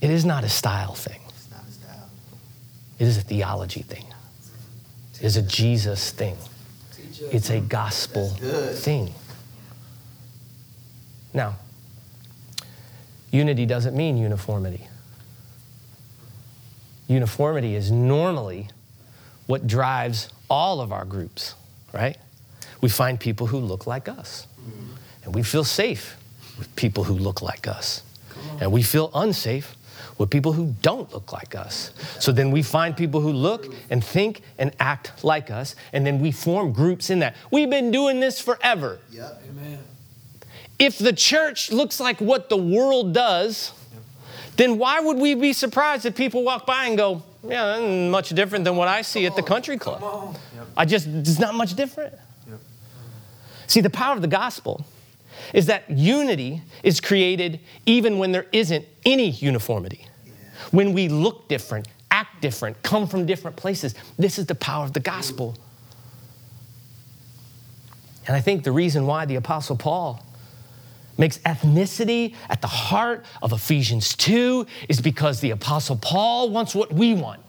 It 0.01 0.11
is 0.11 0.25
not 0.25 0.43
a 0.43 0.49
style 0.49 0.95
thing, 0.95 1.21
It's 1.29 1.51
not 1.51 1.61
a 1.69 1.71
style. 1.71 2.11
It 2.99 3.07
is 3.07 3.17
a 3.17 3.23
theology 3.23 3.83
thing, 3.83 4.07
it 5.15 5.23
is 5.23 5.37
a 5.37 5.43
Jesus 5.43 6.11
thing, 6.11 6.37
it's 7.33 7.51
a 7.51 7.61
gospel 7.61 8.29
thing. 8.29 9.13
Now, 11.35 11.57
unity 13.31 13.67
doesn't 13.67 13.97
mean 13.97 14.17
uniformity. 14.17 14.87
Uniformity 17.07 17.75
is 17.75 17.91
normally 17.91 18.69
what 19.47 19.67
drives 19.67 20.29
all 20.51 20.81
of 20.81 20.93
our 20.93 21.05
groups, 21.05 21.55
right? 21.93 22.17
We 22.81 22.89
find 22.89 23.19
people 23.19 23.47
who 23.47 23.59
look 23.59 23.87
like 23.87 24.09
us, 24.09 24.47
and 25.25 25.35
we 25.35 25.43
feel 25.43 25.65
safe 25.65 26.17
with 26.59 26.75
people 26.77 27.05
who 27.05 27.15
look 27.15 27.41
like 27.41 27.67
us, 27.69 28.03
and 28.61 28.73
we 28.73 28.83
feel 28.83 29.11
unsafe 29.15 29.75
with 30.19 30.31
people 30.31 30.53
who 30.53 30.75
don't 30.83 31.13
look 31.13 31.33
like 31.33 31.55
us. 31.55 31.93
So 32.19 32.33
then 32.33 32.51
we 32.51 32.63
find 32.63 32.97
people 32.97 33.21
who 33.21 33.33
look 33.33 33.73
and 33.89 34.05
think 34.05 34.43
and 34.59 34.75
act 34.81 35.25
like 35.25 35.51
us, 35.51 35.75
and 35.93 36.07
then 36.07 36.21
we 36.21 36.33
form 36.33 36.73
groups 36.73 37.09
in 37.09 37.21
that. 37.21 37.37
We've 37.51 37.71
been 37.71 37.91
doing 37.91 38.21
this 38.21 38.41
forever. 38.41 38.99
Yep. 39.11 39.43
Amen. 39.51 39.79
If 40.79 40.99
the 40.99 41.13
church 41.13 41.73
looks 41.73 41.99
like 41.99 42.21
what 42.21 42.49
the 42.49 42.57
world 42.57 43.13
does, 43.13 43.73
then 44.57 44.79
why 44.79 45.01
would 45.01 45.19
we 45.19 45.35
be 45.35 45.53
surprised 45.53 46.05
if 46.05 46.17
people 46.17 46.43
walk 46.43 46.67
by 46.67 46.87
and 46.87 46.97
go, 46.97 47.23
yeah, 47.47 47.79
that 47.79 48.11
much 48.11 48.31
different 48.31 48.65
than 48.65 48.77
what 48.77 48.89
I 48.89 49.03
see 49.03 49.25
at 49.27 49.37
the 49.37 49.43
country 49.43 49.79
club? 49.79 50.01
Come. 50.01 50.35
I 50.77 50.85
just, 50.85 51.07
it's 51.07 51.39
not 51.39 51.55
much 51.55 51.75
different. 51.75 52.15
See, 53.69 53.81
the 53.81 53.91
power 53.91 54.17
of 54.17 54.23
the 54.23 54.29
gospel 54.29 54.85
is 55.53 55.67
that 55.67 55.89
unity 55.91 56.63
is 56.83 57.01
created 57.01 57.61
even 57.87 58.19
when 58.19 58.33
there 58.33 58.47
isn't 58.51 58.85
any 59.05 59.31
uniformity. 59.31 60.08
When 60.71 60.93
we 60.93 61.09
look 61.09 61.49
different, 61.49 61.89
act 62.11 62.43
different, 62.43 62.83
come 62.83 63.07
from 63.07 63.27
different 63.27 63.57
places. 63.57 63.95
This 64.19 64.39
is 64.39 64.47
the 64.47 64.55
power 64.55 64.85
of 64.85 64.93
the 64.93 65.01
gospel. 65.01 65.57
And 68.27 68.37
I 68.37 68.41
think 68.41 68.65
the 68.65 68.73
reason 68.73 69.07
why 69.07 69.25
the 69.25 69.37
Apostle 69.37 69.77
Paul 69.77 70.25
makes 71.17 71.39
ethnicity 71.39 72.35
at 72.49 72.61
the 72.61 72.69
heart 72.69 73.25
of 73.43 73.53
Ephesians 73.53 74.15
2 74.17 74.67
is 74.89 75.01
because 75.01 75.41
the 75.41 75.51
Apostle 75.51 75.97
Paul 75.97 76.51
wants 76.51 76.75
what 76.75 76.93
we 76.93 77.15
want. 77.15 77.41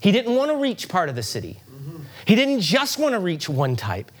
He 0.00 0.12
didn't 0.12 0.34
want 0.34 0.50
to 0.50 0.56
reach 0.56 0.88
part 0.88 1.08
of 1.08 1.14
the 1.14 1.22
city. 1.22 1.60
He 2.26 2.34
didn't 2.34 2.60
just 2.60 2.98
want 2.98 3.14
to 3.14 3.18
reach 3.18 3.48
one 3.48 3.76
type. 3.76 4.12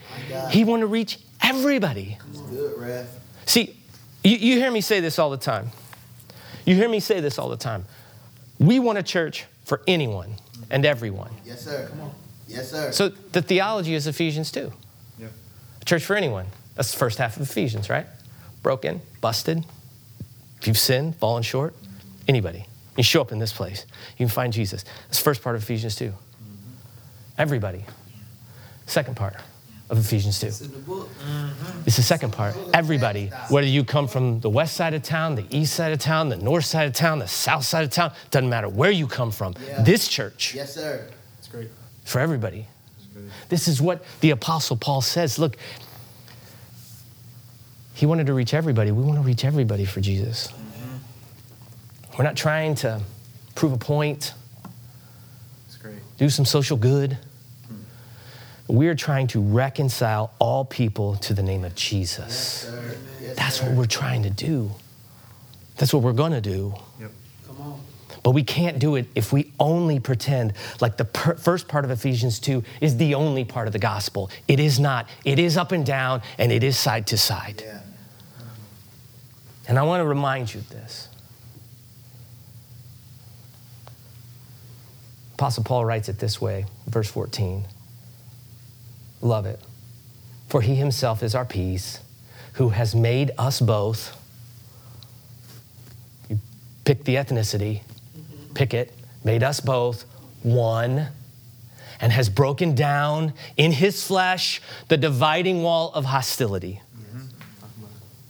He 0.50 0.64
wanted 0.64 0.82
to 0.82 0.86
reach 0.86 1.18
everybody. 1.42 2.18
Good, 2.50 3.06
See, 3.46 3.76
you, 4.24 4.36
you 4.36 4.56
hear 4.56 4.70
me 4.70 4.80
say 4.80 5.00
this 5.00 5.18
all 5.18 5.30
the 5.30 5.36
time. 5.36 5.70
You 6.70 6.76
hear 6.76 6.88
me 6.88 7.00
say 7.00 7.18
this 7.18 7.36
all 7.36 7.48
the 7.48 7.56
time. 7.56 7.84
We 8.60 8.78
want 8.78 8.96
a 8.96 9.02
church 9.02 9.44
for 9.64 9.82
anyone 9.88 10.36
and 10.70 10.86
everyone. 10.86 11.32
Yes, 11.44 11.64
sir. 11.64 11.88
Come 11.88 12.00
on. 12.02 12.12
Yes, 12.46 12.70
sir. 12.70 12.92
So 12.92 13.08
the 13.08 13.42
theology 13.42 13.92
is 13.92 14.06
Ephesians 14.06 14.52
2. 14.52 14.72
A 15.20 15.84
church 15.84 16.04
for 16.04 16.14
anyone. 16.14 16.46
That's 16.76 16.92
the 16.92 16.98
first 16.98 17.18
half 17.18 17.36
of 17.36 17.42
Ephesians, 17.42 17.90
right? 17.90 18.06
Broken, 18.62 19.00
busted. 19.20 19.64
If 20.60 20.68
you've 20.68 20.78
sinned, 20.78 21.16
fallen 21.16 21.42
short, 21.42 21.74
anybody. 22.28 22.66
You 22.96 23.02
show 23.02 23.20
up 23.20 23.32
in 23.32 23.40
this 23.40 23.52
place, 23.52 23.84
you 24.12 24.26
can 24.26 24.28
find 24.28 24.52
Jesus. 24.52 24.84
That's 25.06 25.18
the 25.18 25.24
first 25.24 25.42
part 25.42 25.56
of 25.56 25.64
Ephesians 25.64 25.96
2. 25.96 26.04
Mm-hmm. 26.04 26.14
Everybody. 27.36 27.84
Second 28.86 29.16
part 29.16 29.34
of 29.90 29.98
Ephesians 29.98 30.38
2. 30.40 30.46
It's 30.46 30.58
the. 30.60 31.06
It's 31.84 31.96
the 31.96 32.02
second 32.02 32.32
part. 32.32 32.56
Everybody, 32.72 33.26
whether 33.48 33.66
you 33.66 33.84
come 33.84 34.06
from 34.06 34.40
the 34.40 34.48
west 34.48 34.76
side 34.76 34.94
of 34.94 35.02
town, 35.02 35.34
the 35.34 35.44
east 35.50 35.74
side 35.74 35.92
of 35.92 35.98
town, 35.98 36.28
the 36.28 36.36
north 36.36 36.64
side 36.64 36.86
of 36.86 36.94
town, 36.94 37.18
the 37.18 37.26
south 37.26 37.64
side 37.64 37.84
of 37.84 37.90
town, 37.90 38.12
doesn't 38.30 38.48
matter 38.48 38.68
where 38.68 38.90
you 38.90 39.06
come 39.06 39.32
from. 39.32 39.54
Yeah. 39.66 39.82
This 39.82 40.06
church 40.06 40.54
yes, 40.54 40.74
sir. 40.74 41.06
It's 41.38 41.48
great. 41.48 41.68
for 42.04 42.20
everybody. 42.20 42.66
This 43.48 43.68
is 43.68 43.80
what 43.82 44.04
the 44.20 44.30
Apostle 44.30 44.76
Paul 44.76 45.02
says. 45.02 45.38
Look, 45.38 45.56
he 47.94 48.06
wanted 48.06 48.26
to 48.28 48.34
reach 48.34 48.54
everybody. 48.54 48.92
We 48.92 49.02
want 49.02 49.18
to 49.18 49.22
reach 49.22 49.44
everybody 49.44 49.84
for 49.84 50.00
Jesus. 50.00 50.52
We're 52.16 52.24
not 52.24 52.36
trying 52.36 52.76
to 52.76 53.00
prove 53.54 53.72
a 53.72 53.78
point, 53.78 54.34
do 56.18 56.28
some 56.28 56.44
social 56.44 56.76
good. 56.76 57.18
We're 58.70 58.94
trying 58.94 59.26
to 59.28 59.40
reconcile 59.40 60.32
all 60.38 60.64
people 60.64 61.16
to 61.16 61.34
the 61.34 61.42
name 61.42 61.64
of 61.64 61.74
Jesus. 61.74 62.34
Sir. 62.34 62.96
Yes, 63.20 63.36
That's 63.36 63.56
sir. 63.56 63.66
what 63.66 63.74
we're 63.74 63.86
trying 63.86 64.22
to 64.22 64.30
do. 64.30 64.70
That's 65.76 65.92
what 65.92 66.02
we're 66.02 66.12
going 66.12 66.32
to 66.32 66.40
do. 66.40 66.74
Yep. 67.00 67.10
Come 67.46 67.60
on. 67.62 67.80
But 68.22 68.30
we 68.32 68.44
can't 68.44 68.78
do 68.78 68.96
it 68.96 69.06
if 69.14 69.32
we 69.32 69.52
only 69.58 69.98
pretend 69.98 70.52
like 70.80 70.96
the 70.96 71.06
per- 71.06 71.36
first 71.36 71.68
part 71.68 71.84
of 71.84 71.90
Ephesians 71.90 72.38
2 72.38 72.62
is 72.80 72.96
the 72.96 73.14
only 73.14 73.44
part 73.44 73.66
of 73.66 73.72
the 73.72 73.78
gospel. 73.78 74.30
It 74.46 74.60
is 74.60 74.78
not. 74.78 75.08
It 75.24 75.38
is 75.38 75.56
up 75.56 75.72
and 75.72 75.84
down 75.84 76.22
and 76.38 76.52
it 76.52 76.62
is 76.62 76.78
side 76.78 77.06
to 77.08 77.18
side. 77.18 77.62
Yeah. 77.64 77.80
And 79.66 79.78
I 79.78 79.82
want 79.82 80.00
to 80.00 80.04
remind 80.04 80.52
you 80.52 80.60
of 80.60 80.68
this. 80.68 81.08
Apostle 85.34 85.64
Paul 85.64 85.84
writes 85.84 86.08
it 86.08 86.18
this 86.18 86.40
way, 86.40 86.66
verse 86.86 87.10
14. 87.10 87.64
Love 89.20 89.46
it. 89.46 89.60
For 90.48 90.62
he 90.62 90.74
himself 90.74 91.22
is 91.22 91.34
our 91.34 91.44
peace, 91.44 92.00
who 92.54 92.70
has 92.70 92.94
made 92.94 93.30
us 93.38 93.60
both. 93.60 94.16
You 96.28 96.38
pick 96.84 97.04
the 97.04 97.16
ethnicity, 97.16 97.82
mm-hmm. 97.82 98.54
pick 98.54 98.74
it, 98.74 98.92
made 99.24 99.42
us 99.42 99.60
both 99.60 100.04
one, 100.42 101.08
and 102.00 102.12
has 102.12 102.28
broken 102.28 102.74
down 102.74 103.34
in 103.56 103.72
his 103.72 104.04
flesh 104.04 104.60
the 104.88 104.96
dividing 104.96 105.62
wall 105.62 105.92
of 105.94 106.06
hostility. 106.06 106.80
Mm-hmm. 106.98 107.26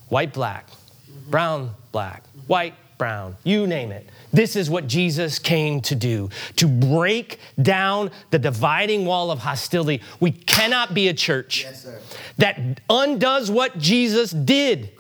White, 0.09 0.33
black, 0.33 0.69
mm-hmm. 0.69 1.31
brown, 1.31 1.71
black, 1.93 2.25
white, 2.47 2.75
brown, 3.01 3.35
you 3.45 3.67
name 3.67 3.93
it. 3.93 4.07
This 4.31 4.57
is 4.57 4.69
what 4.69 4.87
Jesus 4.87 5.39
came 5.39 5.81
to 5.81 5.95
do 5.95 6.29
to 6.57 6.69
break 6.69 7.39
down 7.61 8.11
the 8.31 8.39
dividing 8.39 9.07
wall 9.07 9.31
of 9.31 9.39
hostility. 9.39 10.03
We 10.21 10.33
cannot 10.33 10.93
be 10.93 11.09
a 11.09 11.15
church 11.15 11.65
Yes, 11.65 11.89
that 12.37 12.83
undoes 12.91 13.51
what 13.51 13.79
Jesus 13.79 14.33
did. 14.33 14.91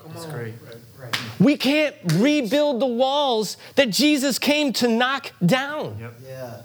We 1.39 1.59
can't 1.59 1.95
rebuild 2.15 2.81
the 2.81 2.87
walls 2.87 3.59
that 3.75 3.91
Jesus 3.91 4.39
came 4.39 4.73
to 4.75 4.89
knock 4.89 5.33
down. 5.45 5.99
Yep. 6.01 6.15
Yeah. 6.27 6.63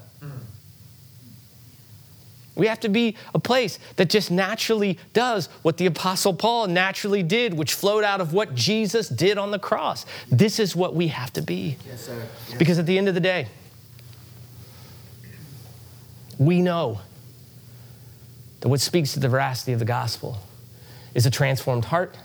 We 2.56 2.66
have 2.66 2.80
to 2.80 2.88
be 2.88 3.16
a 3.34 3.38
place 3.38 3.78
that 3.96 4.08
just 4.08 4.30
naturally 4.30 4.98
does 5.12 5.48
what 5.62 5.76
the 5.76 5.86
Apostle 5.86 6.34
Paul 6.34 6.66
naturally 6.66 7.22
did, 7.22 7.54
which 7.54 7.74
flowed 7.74 8.02
out 8.02 8.20
of 8.20 8.32
what 8.32 8.54
Jesus 8.54 9.08
did 9.08 9.38
on 9.38 9.50
the 9.50 9.58
cross. 9.58 10.06
This 10.30 10.58
is 10.58 10.74
what 10.74 10.94
we 10.94 11.08
have 11.08 11.32
to 11.34 11.42
be. 11.42 11.76
Yes, 11.86 12.06
sir. 12.06 12.26
Yes. 12.48 12.58
Because 12.58 12.78
at 12.78 12.86
the 12.86 12.96
end 12.96 13.08
of 13.08 13.14
the 13.14 13.20
day, 13.20 13.46
we 16.38 16.60
know 16.60 17.00
that 18.60 18.68
what 18.68 18.80
speaks 18.80 19.12
to 19.12 19.20
the 19.20 19.28
veracity 19.28 19.72
of 19.72 19.78
the 19.78 19.84
gospel 19.84 20.38
is 21.14 21.26
a 21.26 21.30
transformed 21.30 21.84
heart 21.84 22.16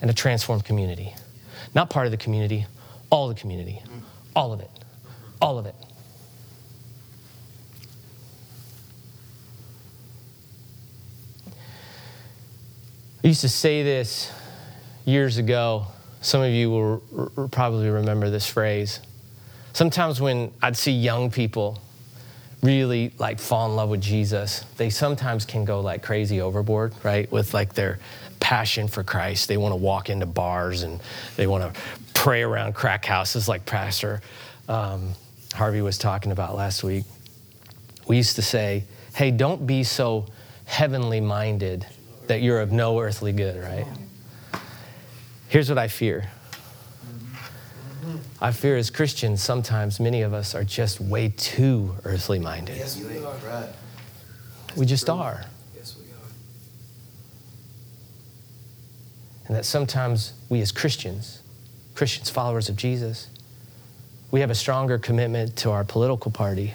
and 0.00 0.08
a 0.10 0.14
transformed 0.14 0.64
community. 0.64 1.14
Not 1.74 1.90
part 1.90 2.06
of 2.06 2.12
the 2.12 2.16
community, 2.16 2.66
all 3.10 3.28
the 3.28 3.34
community. 3.34 3.82
Mm-hmm. 3.84 3.98
All 4.36 4.52
of 4.52 4.60
it. 4.60 4.70
All 5.40 5.58
of 5.58 5.66
it. 5.66 5.74
I 13.22 13.28
used 13.28 13.42
to 13.42 13.50
say 13.50 13.82
this 13.82 14.32
years 15.04 15.36
ago. 15.36 15.86
Some 16.22 16.40
of 16.40 16.50
you 16.50 16.70
will 16.70 17.02
r- 17.36 17.48
probably 17.48 17.90
remember 17.90 18.30
this 18.30 18.46
phrase. 18.46 19.00
Sometimes 19.74 20.22
when 20.22 20.52
I'd 20.62 20.76
see 20.76 20.92
young 20.92 21.30
people 21.30 21.80
really 22.62 23.12
like 23.18 23.38
fall 23.38 23.68
in 23.68 23.76
love 23.76 23.90
with 23.90 24.00
Jesus, 24.00 24.64
they 24.78 24.88
sometimes 24.88 25.44
can 25.44 25.66
go 25.66 25.80
like 25.80 26.02
crazy 26.02 26.40
overboard, 26.40 26.94
right? 27.02 27.30
With 27.30 27.52
like 27.52 27.74
their 27.74 27.98
passion 28.40 28.88
for 28.88 29.04
Christ. 29.04 29.48
They 29.48 29.58
want 29.58 29.72
to 29.72 29.76
walk 29.76 30.08
into 30.08 30.26
bars 30.26 30.82
and 30.82 30.98
they 31.36 31.46
want 31.46 31.74
to 31.74 31.80
pray 32.14 32.42
around 32.42 32.74
crack 32.74 33.04
houses 33.04 33.48
like 33.48 33.66
Pastor 33.66 34.22
um, 34.66 35.10
Harvey 35.52 35.82
was 35.82 35.98
talking 35.98 36.32
about 36.32 36.56
last 36.56 36.82
week. 36.82 37.04
We 38.08 38.16
used 38.16 38.36
to 38.36 38.42
say, 38.42 38.84
hey, 39.14 39.30
don't 39.30 39.66
be 39.66 39.84
so 39.84 40.26
heavenly 40.64 41.20
minded 41.20 41.86
that 42.30 42.42
you're 42.42 42.60
of 42.60 42.70
no 42.70 43.00
earthly 43.00 43.32
good, 43.32 43.60
right? 43.60 43.84
Here's 45.48 45.68
what 45.68 45.78
I 45.78 45.88
fear. 45.88 46.30
I 48.40 48.52
fear 48.52 48.76
as 48.76 48.88
Christians, 48.88 49.42
sometimes 49.42 49.98
many 49.98 50.22
of 50.22 50.32
us 50.32 50.54
are 50.54 50.62
just 50.62 51.00
way 51.00 51.30
too 51.36 51.96
earthly 52.04 52.38
minded. 52.38 52.76
Yes, 52.76 52.96
ain't 53.04 53.24
right. 53.44 53.68
We 54.76 54.86
just 54.86 55.10
are. 55.10 55.42
Yes, 55.74 55.96
we 55.98 56.04
are. 56.04 56.30
And 59.48 59.56
that 59.56 59.64
sometimes 59.64 60.34
we 60.48 60.60
as 60.60 60.70
Christians, 60.70 61.42
Christians, 61.96 62.30
followers 62.30 62.68
of 62.68 62.76
Jesus, 62.76 63.26
we 64.30 64.38
have 64.38 64.50
a 64.50 64.54
stronger 64.54 64.98
commitment 64.98 65.56
to 65.56 65.72
our 65.72 65.82
political 65.82 66.30
party 66.30 66.74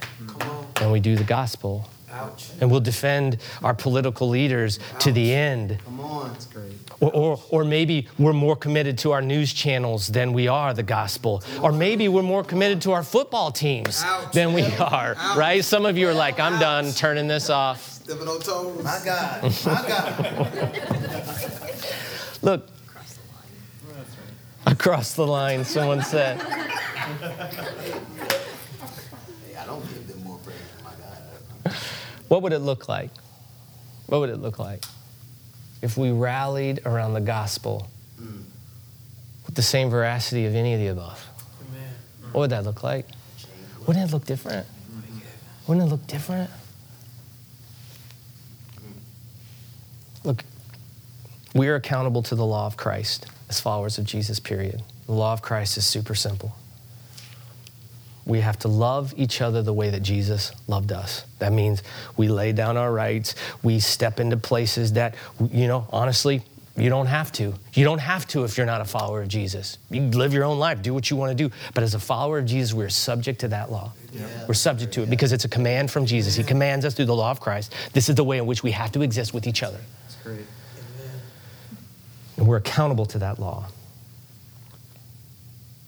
than 0.76 0.92
we 0.92 1.00
do 1.00 1.16
the 1.16 1.24
gospel. 1.24 1.90
Ouch. 2.16 2.50
And 2.62 2.72
we'll 2.72 2.80
defend 2.80 3.38
our 3.62 3.74
political 3.74 4.30
leaders 4.30 4.80
to 5.00 5.12
the 5.12 5.34
end. 5.34 5.78
Come 5.84 6.00
on. 6.00 6.32
That's 6.32 6.46
great. 6.46 6.72
Or, 7.02 7.12
or, 7.14 7.44
or 7.50 7.66
maybe 7.66 8.08
we're 8.18 8.32
more 8.34 8.56
committed 8.56 8.98
to 9.00 9.12
our 9.12 9.22
news 9.22 9.52
channels 9.54 10.08
than 10.08 10.32
we 10.32 10.48
are 10.48 10.74
the 10.74 10.84
gospel. 10.84 11.44
Or 11.62 11.72
maybe 11.74 12.08
we're 12.08 12.24
more 12.24 12.44
committed 12.44 12.82
to 12.84 12.94
our 12.94 13.04
football 13.04 13.52
teams 13.52 14.02
Ouch. 14.06 14.32
than 14.32 14.54
we 14.54 14.64
are, 14.78 15.16
Ouch. 15.18 15.38
right? 15.38 15.64
Some 15.64 15.86
of 15.86 15.98
you 15.98 16.08
are 16.08 16.14
like, 16.14 16.40
I'm 16.40 16.58
done 16.60 16.92
turning 16.94 17.28
this 17.28 17.50
off. 17.50 17.84
Stepping 17.92 18.28
on 18.28 18.40
toes. 18.40 18.84
My 18.84 19.02
God. 19.04 19.44
My 19.66 19.86
God. 19.88 21.52
Look, 22.42 22.68
across 24.66 25.14
the 25.16 25.28
line, 25.28 25.66
someone 25.66 26.02
said. 26.02 26.42
What 32.28 32.42
would 32.42 32.54
it 32.54 32.60
look 32.60 32.88
like? 32.88 33.12
What 34.08 34.20
would 34.20 34.30
it 34.30 34.38
look 34.38 34.60
like 34.60 34.84
if 35.82 35.98
we 35.98 36.12
rallied 36.12 36.82
around 36.86 37.14
the 37.14 37.22
gospel 37.22 37.88
mm. 38.20 38.44
with 39.46 39.56
the 39.56 39.62
same 39.62 39.90
veracity 39.90 40.46
of 40.46 40.56
any 40.56 40.74
of 40.74 40.80
the 40.80 40.88
above? 40.88 41.28
Amen. 41.70 41.94
What 42.32 42.42
would 42.42 42.50
that 42.52 42.64
look 42.64 42.84
like? 42.84 43.08
Wouldn't 43.86 44.10
it 44.10 44.14
look 44.14 44.26
different? 44.26 44.68
Wouldn't 45.68 45.88
it 45.88 45.90
look 45.90 46.06
different? 46.08 46.50
Look, 50.24 50.44
we 51.54 51.68
are 51.68 51.76
accountable 51.76 52.24
to 52.24 52.36
the 52.36 52.46
law 52.46 52.66
of 52.66 52.78
Christ 52.78 53.28
as 53.50 53.60
followers 53.60 53.98
of 53.98 54.06
Jesus, 54.06 54.40
period. 54.40 54.82
The 55.06 55.14
law 55.14 55.34
of 55.34 55.42
Christ 55.42 55.78
is 55.78 55.86
super 55.86 56.16
simple. 56.16 56.56
We 58.26 58.40
have 58.40 58.58
to 58.60 58.68
love 58.68 59.14
each 59.18 59.42
other 59.42 59.62
the 59.62 59.74
way 59.74 59.92
that 59.92 60.02
Jesus 60.02 60.52
loved 60.68 60.92
us. 60.92 61.26
That 61.40 61.54
means 61.54 61.84
we 62.18 62.28
lay 62.28 62.54
down 62.54 62.76
our 62.76 62.92
rights, 62.92 63.36
we 63.62 63.80
step 63.80 64.20
into 64.20 64.38
places 64.38 64.94
that, 64.94 65.16
you 65.52 65.68
know, 65.68 65.88
honestly, 65.92 66.42
you 66.78 66.90
don't 66.90 67.06
have 67.06 67.32
to. 67.34 67.54
You 67.74 67.86
don't 67.86 68.00
have 68.00 68.28
to 68.30 68.44
if 68.44 68.58
you're 68.58 68.66
not 68.66 68.82
a 68.82 68.86
follower 68.86 69.22
of 69.22 69.30
Jesus. 69.30 69.78
You 69.90 70.02
live 70.02 70.34
your 70.34 70.44
own 70.44 70.60
life, 70.60 70.82
do 70.82 70.94
what 70.94 71.10
you 71.10 71.16
want 71.16 71.38
to 71.38 71.48
do. 71.48 71.54
But 71.74 71.84
as 71.84 71.94
a 71.94 72.00
follower 72.00 72.40
of 72.40 72.46
Jesus, 72.46 72.74
we're 72.74 72.90
subject 72.90 73.40
to 73.42 73.48
that 73.50 73.72
law. 73.72 73.94
We're 74.48 74.56
subject 74.56 74.94
to 74.94 75.04
it 75.04 75.10
because 75.10 75.32
it's 75.32 75.46
a 75.46 75.50
command 75.50 75.92
from 75.92 76.06
Jesus. 76.06 76.36
He 76.36 76.44
commands 76.44 76.84
us 76.84 76.94
through 76.94 77.06
the 77.06 77.16
law 77.16 77.32
of 77.32 77.40
Christ. 77.40 77.74
This 77.94 78.10
is 78.10 78.16
the 78.16 78.24
way 78.24 78.38
in 78.38 78.46
which 78.46 78.64
we 78.64 78.72
have 78.72 78.92
to 78.94 79.02
exist 79.02 79.34
with 79.34 79.48
each 79.48 79.64
other. 79.64 79.80
That's 80.04 80.16
great. 80.24 80.46
And 82.38 82.48
we're 82.48 82.58
accountable 82.58 83.06
to 83.08 83.20
that 83.20 83.40
law. 83.40 83.68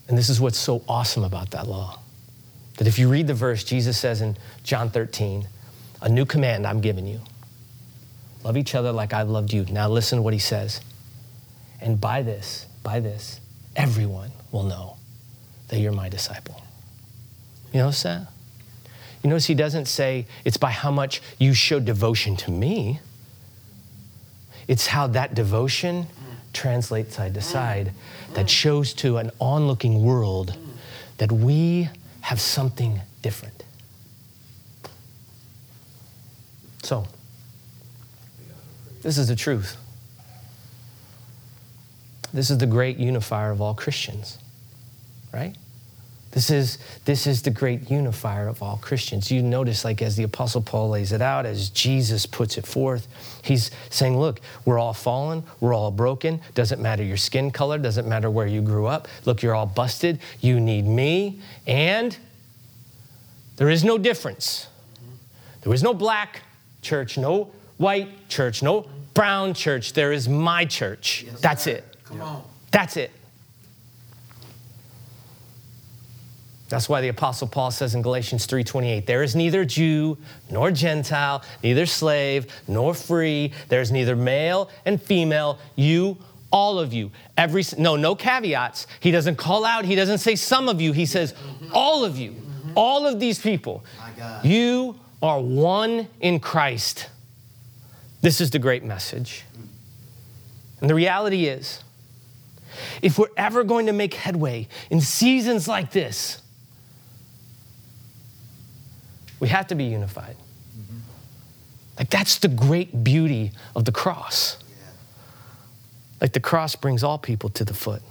And 0.08 0.18
this 0.18 0.30
is 0.30 0.40
what's 0.40 0.58
so 0.58 0.84
awesome 0.88 1.24
about 1.26 1.52
that 1.52 1.68
law. 1.68 2.00
That 2.78 2.88
if 2.88 2.98
you 2.98 3.10
read 3.10 3.28
the 3.28 3.34
verse, 3.34 3.64
Jesus 3.64 3.98
says 3.98 4.22
in 4.22 4.38
John 4.64 4.90
13, 4.90 5.48
a 6.02 6.10
new 6.10 6.26
command 6.26 6.66
I'm 6.66 6.82
giving 6.82 7.08
you 7.08 7.22
love 8.44 8.56
each 8.56 8.76
other 8.76 8.94
like 8.94 9.14
I've 9.14 9.30
loved 9.30 9.52
you. 9.52 9.66
Now 9.66 9.90
listen 9.90 10.20
to 10.20 10.22
what 10.22 10.34
he 10.34 10.40
says. 10.40 10.80
And 11.82 12.00
by 12.00 12.22
this, 12.22 12.66
by 12.82 13.02
this, 13.02 13.42
everyone 13.76 14.32
will 14.52 14.64
know 14.64 14.96
that 15.68 15.80
you're 15.80 15.92
my 15.92 16.08
disciple. 16.08 16.62
You 17.74 17.82
notice 17.82 18.04
that? 18.04 18.28
You 19.22 19.30
notice 19.30 19.48
he 19.48 19.56
doesn't 19.56 19.88
say 19.88 20.28
it's 20.46 20.56
by 20.56 20.72
how 20.72 20.92
much 20.92 21.22
you 21.38 21.54
show 21.54 21.82
devotion 21.82 22.38
to 22.38 22.52
me. 22.52 23.02
It's 24.68 24.88
how 24.88 25.08
that 25.08 25.36
devotion 25.36 26.08
translates 26.54 27.16
side 27.16 27.34
to 27.34 27.42
side 27.42 27.92
that 28.34 28.50
shows 28.50 28.94
to 28.94 29.18
an 29.18 29.32
onlooking 29.40 30.04
world 30.04 30.58
that 31.18 31.32
we 31.32 31.90
have 32.28 32.42
something 32.42 33.00
different. 33.22 33.64
So, 36.84 37.08
this 39.02 39.18
is 39.18 39.30
the 39.30 39.36
truth. 39.38 39.78
This 42.34 42.50
is 42.50 42.58
the 42.58 42.66
great 42.66 42.98
unifier 42.98 43.52
of 43.52 43.62
all 43.62 43.74
Christians, 43.74 44.40
right? 45.34 45.56
This 46.32 46.50
is, 46.50 46.78
this 47.06 47.26
is 47.26 47.42
the 47.42 47.50
great 47.50 47.90
unifier 47.90 48.48
of 48.48 48.62
all 48.62 48.78
Christians. 48.82 49.32
You 49.32 49.42
notice, 49.42 49.86
like, 49.86 50.02
as 50.02 50.16
the 50.16 50.24
Apostle 50.24 50.62
Paul 50.62 50.90
lays 50.90 51.12
it 51.12 51.22
out, 51.22 51.46
as 51.46 51.70
Jesus 51.70 52.26
puts 52.26 52.58
it 52.58 52.66
forth, 52.66 53.08
he's 53.44 53.72
saying, 53.90 54.20
Look, 54.20 54.42
we're 54.66 54.78
all 54.78 54.94
fallen, 54.94 55.44
we're 55.62 55.74
all 55.74 55.90
broken. 55.90 56.42
Doesn't 56.54 56.82
matter 56.82 57.04
your 57.04 57.18
skin 57.18 57.50
color, 57.50 57.78
doesn't 57.78 58.08
matter 58.08 58.30
where 58.30 58.48
you 58.48 58.62
grew 58.62 58.86
up. 58.88 59.08
Look, 59.26 59.42
you're 59.42 59.56
all 59.56 59.66
busted. 59.66 60.20
You 60.42 60.60
need 60.60 60.86
me. 60.86 61.40
And 61.66 62.18
there 63.56 63.70
is 63.70 63.84
no 63.84 63.98
difference. 63.98 64.68
There 65.62 65.74
is 65.74 65.82
no 65.82 65.94
black 65.94 66.42
church, 66.82 67.18
no 67.18 67.52
white 67.78 68.30
church, 68.30 68.62
no 68.62 68.88
brown 69.14 69.54
church. 69.54 69.94
There 69.94 70.12
is 70.12 70.30
my 70.30 70.66
church. 70.66 71.26
That's 71.42 71.68
it. 71.68 71.84
Come 72.06 72.22
on. 72.22 72.44
That's 72.72 72.98
it. 72.98 73.12
That's 76.70 76.90
why 76.90 77.00
the 77.00 77.08
apostle 77.08 77.48
Paul 77.48 77.72
says 77.72 77.96
in 77.96 78.02
Galatians 78.02 78.46
3:28, 78.46 79.06
there 79.06 79.24
is 79.24 79.36
neither 79.36 79.64
Jew 79.64 80.18
nor 80.50 80.72
Gentile, 80.72 81.42
neither 81.64 81.86
slave 81.86 82.48
nor 82.68 82.94
free, 82.94 83.54
there's 83.70 83.92
neither 83.92 84.16
male 84.16 84.70
and 84.86 85.02
female, 85.02 85.60
you 85.76 86.18
all 86.52 86.80
of 86.80 86.94
you. 86.94 87.12
Every 87.38 87.64
no 87.78 87.96
no 87.96 88.16
caveats. 88.16 88.88
He 89.00 89.12
doesn't 89.12 89.38
call 89.38 89.64
out, 89.64 89.86
he 89.86 89.96
doesn't 89.96 90.18
say 90.18 90.36
some 90.36 90.68
of 90.68 90.82
you, 90.82 90.92
he 90.92 91.06
says 91.06 91.34
all 91.72 92.04
of 92.04 92.18
you. 92.18 92.36
All 92.76 93.08
of 93.08 93.20
these 93.20 93.40
people. 93.40 93.84
You 94.44 95.00
are 95.22 95.40
one 95.40 96.08
in 96.20 96.40
Christ. 96.40 97.10
This 98.22 98.40
is 98.42 98.52
the 98.52 98.60
great 98.60 98.84
message. 98.84 99.46
And 100.80 100.90
the 100.90 100.94
reality 100.94 101.46
is, 101.48 101.84
if 103.02 103.18
we're 103.18 103.28
ever 103.36 103.64
going 103.64 103.88
to 103.88 103.94
make 103.94 104.14
headway 104.14 104.68
in 104.92 105.02
seasons 105.02 105.68
like 105.68 105.92
this, 105.92 106.42
we 109.40 109.48
have 109.50 109.68
to 109.68 109.76
be 109.76 109.86
unified. 109.86 110.36
Like, 111.98 112.10
that's 112.10 112.38
the 112.38 112.48
great 112.48 113.04
beauty 113.04 113.52
of 113.76 113.86
the 113.86 113.92
cross. 113.92 114.58
Like, 116.22 116.34
the 116.34 116.40
cross 116.40 116.76
brings 116.76 117.04
all 117.04 117.18
people 117.18 117.50
to 117.52 117.66
the 117.66 117.74
foot, 117.74 118.02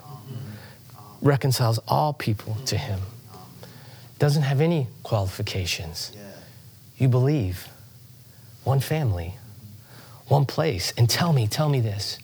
reconciles 1.22 1.78
all 1.86 2.12
people 2.12 2.56
to 2.66 2.76
Him, 2.76 3.00
doesn't 4.18 4.42
have 4.42 4.60
any 4.60 4.88
qualifications. 5.02 6.12
Yeah. 6.14 6.22
You 6.98 7.08
believe, 7.08 7.68
one 8.64 8.80
family, 8.80 9.34
one 10.26 10.46
place. 10.46 10.92
And 10.96 11.08
tell 11.08 11.32
me, 11.32 11.46
tell 11.46 11.68
me 11.68 11.80
this. 11.80 12.18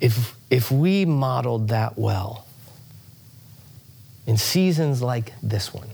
If, 0.00 0.36
if 0.50 0.72
we 0.72 1.04
modeled 1.04 1.68
that 1.68 1.96
well 1.96 2.44
in 4.26 4.36
seasons 4.36 5.00
like 5.00 5.32
this 5.42 5.72
one, 5.72 5.88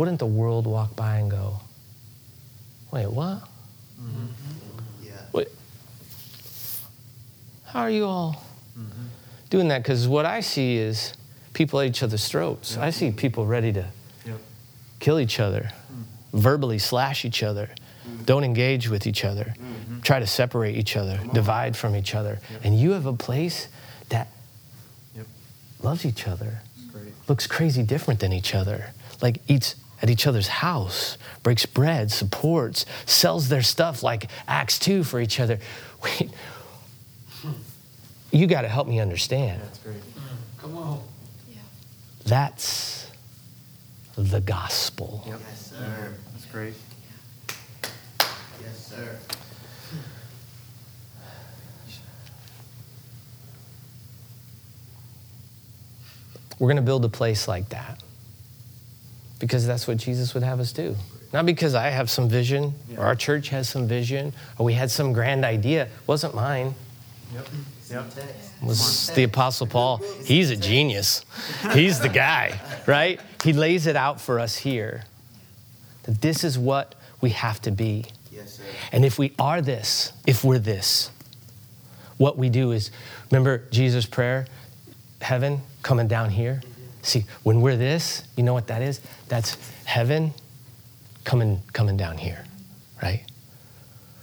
wouldn't 0.00 0.18
the 0.18 0.24
world 0.24 0.66
walk 0.66 0.96
by 0.96 1.18
and 1.18 1.30
go, 1.30 1.60
wait, 2.90 3.06
what? 3.06 3.42
Mm-hmm. 4.00 4.26
Yeah. 5.02 5.12
Wait, 5.30 5.48
how 7.66 7.80
are 7.80 7.90
you 7.90 8.06
all 8.06 8.42
doing 9.50 9.68
that? 9.68 9.82
Because 9.82 10.08
what 10.08 10.24
I 10.24 10.40
see 10.40 10.78
is 10.78 11.12
people 11.52 11.80
at 11.80 11.86
each 11.88 12.02
other's 12.02 12.26
throats. 12.26 12.78
I 12.78 12.88
see 12.88 13.10
people 13.10 13.44
ready 13.44 13.74
to 13.74 13.84
Yep. 14.24 14.38
kill 15.00 15.20
each 15.20 15.38
other, 15.38 15.70
verbally 16.32 16.78
slash 16.78 17.26
each 17.26 17.42
other, 17.42 17.68
don't 18.24 18.42
engage 18.42 18.88
with 18.88 19.06
each 19.06 19.22
other, 19.22 19.54
try 20.02 20.18
to 20.18 20.26
separate 20.26 20.76
each 20.76 20.96
other, 20.96 21.20
divide 21.34 21.76
from 21.76 21.94
each 21.94 22.14
other. 22.14 22.40
And 22.64 22.80
you 22.80 22.92
have 22.92 23.04
a 23.04 23.12
place 23.12 23.68
that 24.08 24.28
Yep. 25.14 25.26
loves 25.82 26.06
each 26.06 26.26
other, 26.26 26.62
great. 26.90 27.12
looks 27.28 27.46
crazy 27.46 27.82
different 27.82 28.20
than 28.20 28.32
each 28.32 28.54
other, 28.54 28.92
like 29.20 29.42
eats 29.48 29.74
at 30.02 30.10
each 30.10 30.26
other's 30.26 30.48
house, 30.48 31.18
breaks 31.42 31.66
bread, 31.66 32.10
supports, 32.10 32.86
sells 33.06 33.48
their 33.48 33.62
stuff 33.62 34.02
like 34.02 34.30
Acts 34.48 34.78
2 34.78 35.04
for 35.04 35.20
each 35.20 35.38
other. 35.40 35.58
Wait, 36.02 36.30
you 38.30 38.46
got 38.46 38.62
to 38.62 38.68
help 38.68 38.88
me 38.88 39.00
understand. 39.00 39.60
That's 39.60 39.78
great. 39.78 39.96
Come 40.58 40.76
on. 40.76 41.02
Yeah. 41.48 41.56
That's 42.24 43.10
the 44.16 44.40
gospel. 44.40 45.24
Yep. 45.26 45.40
Yes, 45.48 45.70
sir. 45.70 46.14
That's 46.32 46.46
great. 46.46 46.74
Yes, 48.62 48.86
sir. 48.86 49.16
We're 56.58 56.66
going 56.68 56.76
to 56.76 56.82
build 56.82 57.06
a 57.06 57.08
place 57.08 57.48
like 57.48 57.70
that 57.70 58.02
because 59.40 59.66
that's 59.66 59.88
what 59.88 59.96
Jesus 59.96 60.34
would 60.34 60.44
have 60.44 60.60
us 60.60 60.72
do. 60.72 60.94
Not 61.32 61.46
because 61.46 61.74
I 61.74 61.88
have 61.88 62.08
some 62.10 62.28
vision 62.28 62.74
or 62.96 63.04
our 63.04 63.16
church 63.16 63.48
has 63.48 63.68
some 63.68 63.88
vision 63.88 64.32
or 64.58 64.66
we 64.66 64.74
had 64.74 64.90
some 64.90 65.12
grand 65.12 65.44
idea. 65.44 65.84
It 65.84 65.90
wasn't 66.06 66.34
mine. 66.34 66.74
Yep. 67.34 67.48
Yep. 67.90 68.04
It 68.18 68.66
was 68.66 69.10
the 69.14 69.24
Apostle 69.24 69.66
Paul. 69.66 70.00
He's 70.24 70.50
a 70.50 70.56
genius. 70.56 71.24
He's 71.72 71.98
the 71.98 72.08
guy, 72.08 72.60
right? 72.86 73.20
He 73.42 73.52
lays 73.52 73.86
it 73.86 73.96
out 73.96 74.20
for 74.20 74.38
us 74.38 74.56
here 74.58 75.04
that 76.04 76.20
this 76.20 76.44
is 76.44 76.58
what 76.58 76.94
we 77.20 77.30
have 77.30 77.60
to 77.62 77.70
be. 77.70 78.04
Yes, 78.30 78.54
sir. 78.54 78.62
And 78.92 79.04
if 79.04 79.18
we 79.18 79.32
are 79.38 79.60
this, 79.60 80.12
if 80.26 80.44
we're 80.44 80.58
this, 80.58 81.10
what 82.16 82.36
we 82.36 82.48
do 82.48 82.72
is 82.72 82.90
remember 83.30 83.64
Jesus' 83.70 84.06
prayer, 84.06 84.46
heaven 85.20 85.62
coming 85.82 86.06
down 86.06 86.30
here? 86.30 86.60
See, 87.02 87.24
when 87.42 87.60
we're 87.60 87.76
this, 87.76 88.24
you 88.36 88.42
know 88.42 88.54
what 88.54 88.66
that 88.68 88.82
is? 88.82 89.00
That's 89.28 89.56
heaven 89.84 90.32
coming 91.24 91.62
coming 91.72 91.96
down 91.96 92.18
here, 92.18 92.44
right? 93.02 93.24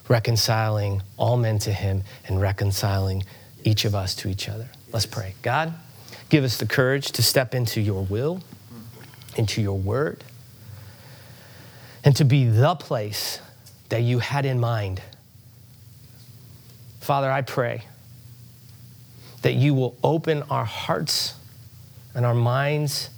Reconciling 0.07 1.01
all 1.17 1.37
men 1.37 1.59
to 1.59 1.73
him 1.73 2.03
and 2.27 2.39
reconciling 2.39 3.23
each 3.63 3.85
of 3.85 3.95
us 3.95 4.15
to 4.15 4.29
each 4.29 4.47
other. 4.47 4.69
Let's 4.91 5.05
pray. 5.05 5.33
God, 5.41 5.73
Give 6.29 6.43
us 6.43 6.57
the 6.57 6.65
courage 6.65 7.11
to 7.13 7.23
step 7.23 7.55
into 7.55 7.79
your 7.79 8.03
will, 8.03 8.41
into 9.37 9.61
your 9.61 9.77
word, 9.77 10.23
and 12.03 12.15
to 12.17 12.25
be 12.25 12.47
the 12.47 12.75
place 12.75 13.39
that 13.89 14.01
you 14.01 14.19
had 14.19 14.45
in 14.45 14.59
mind. 14.59 15.01
Father, 16.99 17.31
I 17.31 17.41
pray 17.41 17.83
that 19.41 19.53
you 19.53 19.73
will 19.73 19.95
open 20.03 20.43
our 20.49 20.65
hearts 20.65 21.33
and 22.17 22.25
our 22.25 22.33
minds 22.33 23.11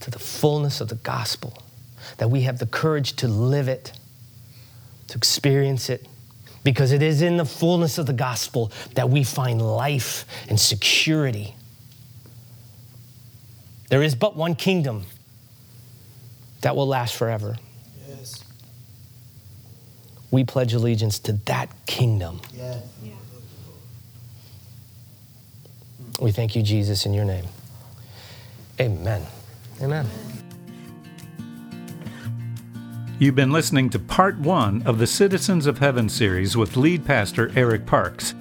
to 0.00 0.10
the 0.10 0.18
fullness 0.18 0.80
of 0.80 0.88
the 0.88 0.94
gospel, 0.94 1.62
that 2.16 2.30
we 2.30 2.40
have 2.40 2.58
the 2.58 2.66
courage 2.66 3.12
to 3.16 3.28
live 3.28 3.68
it, 3.68 3.92
to 5.08 5.18
experience 5.18 5.90
it, 5.90 6.08
because 6.64 6.90
it 6.90 7.02
is 7.02 7.20
in 7.20 7.36
the 7.36 7.44
fullness 7.44 7.98
of 7.98 8.06
the 8.06 8.14
gospel 8.14 8.72
that 8.94 9.10
we 9.10 9.22
find 9.22 9.60
life 9.60 10.24
and 10.48 10.58
security. 10.58 11.54
There 13.90 14.02
is 14.02 14.14
but 14.14 14.34
one 14.34 14.54
kingdom 14.54 15.04
that 16.62 16.74
will 16.74 16.86
last 16.86 17.14
forever. 17.14 17.58
Yes. 18.08 18.42
We 20.30 20.44
pledge 20.44 20.72
allegiance 20.72 21.18
to 21.20 21.32
that 21.44 21.68
kingdom. 21.84 22.40
Yes. 22.54 22.82
We 26.18 26.32
thank 26.32 26.56
you, 26.56 26.62
Jesus, 26.62 27.04
in 27.04 27.12
your 27.12 27.26
name. 27.26 27.44
Amen. 28.80 29.24
Amen. 29.82 30.06
You've 33.18 33.34
been 33.34 33.50
listening 33.50 33.90
to 33.90 33.98
part 33.98 34.38
one 34.38 34.82
of 34.86 34.98
the 34.98 35.06
Citizens 35.06 35.66
of 35.66 35.78
Heaven 35.78 36.08
series 36.08 36.56
with 36.56 36.76
lead 36.76 37.04
pastor 37.04 37.50
Eric 37.56 37.84
Parks. 37.84 38.34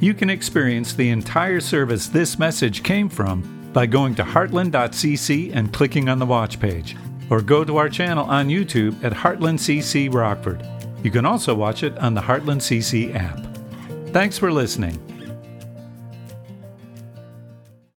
You 0.00 0.12
can 0.12 0.28
experience 0.28 0.92
the 0.92 1.08
entire 1.08 1.60
service 1.60 2.08
this 2.08 2.38
message 2.38 2.82
came 2.82 3.08
from 3.08 3.70
by 3.72 3.86
going 3.86 4.14
to 4.16 4.22
heartland.cc 4.22 5.54
and 5.54 5.72
clicking 5.72 6.08
on 6.10 6.18
the 6.18 6.26
watch 6.26 6.60
page, 6.60 6.94
or 7.30 7.40
go 7.40 7.64
to 7.64 7.78
our 7.78 7.88
channel 7.88 8.26
on 8.26 8.48
YouTube 8.48 9.02
at 9.02 9.12
Heartland 9.12 9.58
CC 9.58 10.12
Rockford. 10.12 10.66
You 11.02 11.10
can 11.10 11.24
also 11.24 11.54
watch 11.54 11.82
it 11.82 11.96
on 11.98 12.12
the 12.12 12.20
Heartland 12.20 12.60
CC 12.60 13.14
app. 13.14 13.40
Thanks 14.12 14.36
for 14.36 14.52
listening. 14.52 15.07